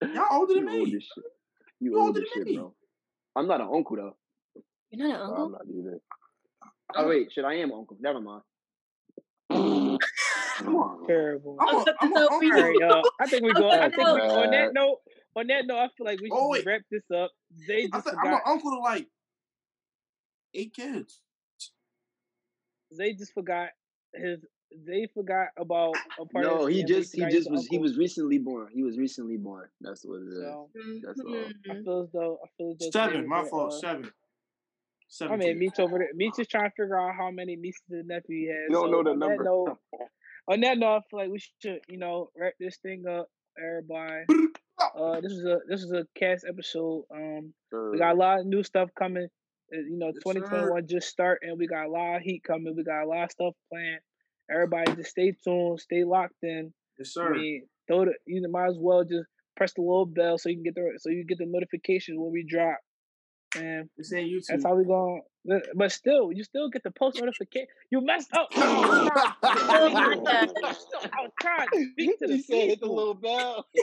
Y'all 0.14 0.26
older 0.32 0.54
than 0.54 0.68
You 0.68 0.78
old 0.80 0.88
me. 0.88 0.96
as 0.96 1.02
shit. 1.02 1.24
You 1.80 1.90
You 1.92 1.98
old 1.98 2.06
older 2.08 2.20
than 2.20 2.28
shit, 2.32 2.44
me. 2.46 2.56
bro. 2.56 2.74
I'm 3.36 3.46
not 3.46 3.60
an 3.60 3.68
uncle 3.72 3.96
though. 3.96 4.16
You're 4.90 5.08
not 5.08 5.20
an 5.20 5.26
No, 5.28 5.32
uncle? 5.34 5.44
I'm 5.46 5.52
not 5.52 5.60
either. 5.68 6.00
Oh 6.96 7.08
wait, 7.08 7.32
shit, 7.32 7.44
I 7.44 7.54
am 7.56 7.72
uncle. 7.72 7.96
Never 8.00 8.20
mind. 8.20 8.42
Come 9.50 10.76
on. 10.76 11.06
Terrible. 11.06 11.56
I'm 11.60 11.68
I'll 11.68 11.82
a, 11.82 11.84
cut 11.84 11.96
I'm 12.00 12.12
a 12.12 12.18
out 12.20 12.28
for 12.28 12.34
All 12.34 12.42
you. 12.42 12.52
uncle. 12.54 12.62
right, 12.62 12.76
y'all. 12.76 13.10
I 13.20 13.26
think 13.26 13.42
we 13.44 13.50
oh, 13.56 13.60
go. 13.60 13.70
I 13.70 13.88
think 13.90 13.98
we, 13.98 14.04
on 14.04 14.50
that 14.50 14.74
note, 14.74 14.98
on 15.36 15.46
that 15.46 15.66
note, 15.66 15.78
I 15.78 15.88
feel 15.96 16.06
like 16.06 16.20
we 16.20 16.30
oh, 16.32 16.54
should 16.54 16.66
Oh 16.66 16.70
wrap 16.70 16.80
this 16.90 17.02
up. 17.14 17.30
Zay 17.66 17.84
I 17.92 17.96
just 17.96 18.04
think 18.04 18.16
I'm 18.22 18.34
an 18.34 18.40
uncle 18.46 18.70
to 18.72 18.78
like 18.80 19.06
eight 20.54 20.74
kids. 20.74 21.20
They 22.96 23.12
just 23.12 23.32
forgot 23.34 23.70
his. 24.14 24.40
they 24.86 25.08
forgot 25.14 25.48
about 25.58 25.94
a 26.20 26.24
part 26.26 26.44
of 26.44 26.50
No, 26.60 26.66
he 26.66 26.84
just 26.84 27.14
he 27.14 27.22
just 27.26 27.48
an 27.48 27.54
was 27.54 27.66
he 27.66 27.78
was 27.78 27.96
recently 27.98 28.38
born. 28.38 28.68
He 28.72 28.82
was 28.82 28.98
recently 28.98 29.36
born. 29.36 29.68
That's 29.80 30.04
what 30.04 30.20
it 30.22 30.28
is. 30.28 30.42
So 30.42 30.70
That's 31.04 31.20
all. 31.20 31.34
I 31.34 31.74
Mhm. 31.74 31.84
feel 31.84 32.02
as 32.02 32.12
though 32.12 32.38
I 32.44 32.48
feel 32.56 32.70
as 32.72 32.78
though 32.78 32.90
Seven. 32.90 33.26
My 33.28 33.44
fault. 33.44 33.72
Uh, 33.72 33.78
Seven. 33.78 34.12
I 35.22 35.36
mean, 35.36 35.48
kids. 35.48 35.58
Meech 35.60 35.78
over 35.80 35.98
there. 35.98 36.08
Meech 36.14 36.38
is 36.38 36.46
trying 36.46 36.70
to 36.70 36.74
figure 36.76 36.98
out 37.00 37.14
how 37.16 37.30
many 37.32 37.56
nieces 37.56 37.82
and 37.90 38.06
nephews 38.06 38.24
he 38.28 38.46
has. 38.46 38.68
You 38.68 38.74
don't 38.74 38.90
know 38.92 39.02
the 39.02 39.10
on 39.10 39.18
that 39.18 39.26
number. 39.28 39.44
note, 39.44 39.78
on 40.48 40.60
that 40.60 40.78
note, 40.78 40.96
I 40.96 41.00
feel 41.10 41.18
like 41.20 41.30
we 41.30 41.40
should, 41.60 41.80
you 41.88 41.98
know, 41.98 42.30
wrap 42.36 42.52
this 42.60 42.76
thing 42.78 43.04
up. 43.08 43.28
Everybody, 43.60 44.24
uh, 44.96 45.20
this 45.20 45.32
is 45.32 45.44
a 45.44 45.58
this 45.68 45.82
is 45.82 45.90
a 45.92 46.06
cast 46.14 46.44
episode. 46.48 47.04
Um, 47.12 47.52
we 47.90 47.98
got 47.98 48.12
a 48.12 48.18
lot 48.18 48.38
of 48.40 48.46
new 48.46 48.62
stuff 48.62 48.88
coming. 48.96 49.26
Uh, 49.72 49.78
You 49.78 49.98
know, 49.98 50.06
Yes, 50.06 50.22
sir. 50.24 50.32
2021 50.34 50.86
just 50.86 51.08
start, 51.08 51.40
and 51.42 51.58
we 51.58 51.66
got 51.66 51.86
a 51.86 51.90
lot 51.90 52.16
of 52.16 52.22
heat 52.22 52.42
coming. 52.42 52.74
We 52.76 52.84
got 52.84 53.02
a 53.04 53.06
lot 53.06 53.24
of 53.24 53.30
stuff 53.30 53.54
planned. 53.70 54.00
Everybody, 54.50 54.96
just 54.96 55.10
stay 55.10 55.32
tuned, 55.44 55.80
stay 55.80 56.04
locked 56.04 56.42
in. 56.42 56.72
Yes, 56.98 57.14
sir. 57.14 57.34
I 57.34 57.38
mean, 57.38 57.66
throw 57.86 58.06
the, 58.06 58.14
you 58.26 58.46
might 58.50 58.68
as 58.68 58.78
well 58.78 59.04
just 59.04 59.26
press 59.56 59.72
the 59.74 59.82
little 59.82 60.06
bell 60.06 60.38
so 60.38 60.48
you 60.48 60.56
can 60.56 60.64
get 60.64 60.74
the 60.74 60.98
so 60.98 61.10
you 61.10 61.24
get 61.24 61.38
the 61.38 61.46
notifications 61.46 62.18
when 62.18 62.32
we 62.32 62.44
drop. 62.48 62.78
And 63.56 63.90
This 63.96 64.12
ain't 64.12 64.30
that's 64.48 64.64
how 64.64 64.76
we 64.76 64.84
going. 64.84 65.22
But 65.74 65.90
still, 65.92 66.30
you 66.32 66.44
still 66.44 66.68
get 66.68 66.82
the 66.82 66.90
post 66.90 67.18
notification. 67.18 67.68
You 67.90 68.00
messed 68.00 68.32
up. 68.34 68.48
I 68.56 68.62
was 68.62 69.08
trying 69.42 69.80
to 69.80 69.86
speak 69.86 69.94
my 69.94 70.14
to 70.14 70.20
god. 70.22 70.76
I 71.12 71.22
was 71.22 71.30
trying 71.40 71.68
to 71.68 71.90
speak 71.92 72.18
to 72.18 72.26
the 72.26 72.36
he 72.36 72.42
said 72.42 72.68
hit 72.68 72.80
the 72.80 72.86
little 72.86 73.14
bell. 73.14 73.66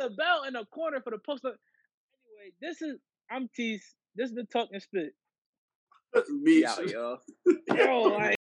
The 0.00 0.10
bell 0.10 0.44
in 0.46 0.52
the 0.52 0.64
corner 0.66 1.00
for 1.00 1.10
the 1.10 1.18
post. 1.18 1.44
Anyway, 1.44 2.52
this 2.60 2.80
is 2.82 2.98
I'm 3.28 3.48
Tease. 3.54 3.82
This 4.18 4.30
is 4.30 4.34
the 4.34 4.42
Talken' 4.42 4.82
Spit. 4.82 5.14
Bitch. 6.14 6.64
out, 6.66 6.90
yo. 6.90 7.18
Yo, 7.74 8.02
like. 8.02 8.36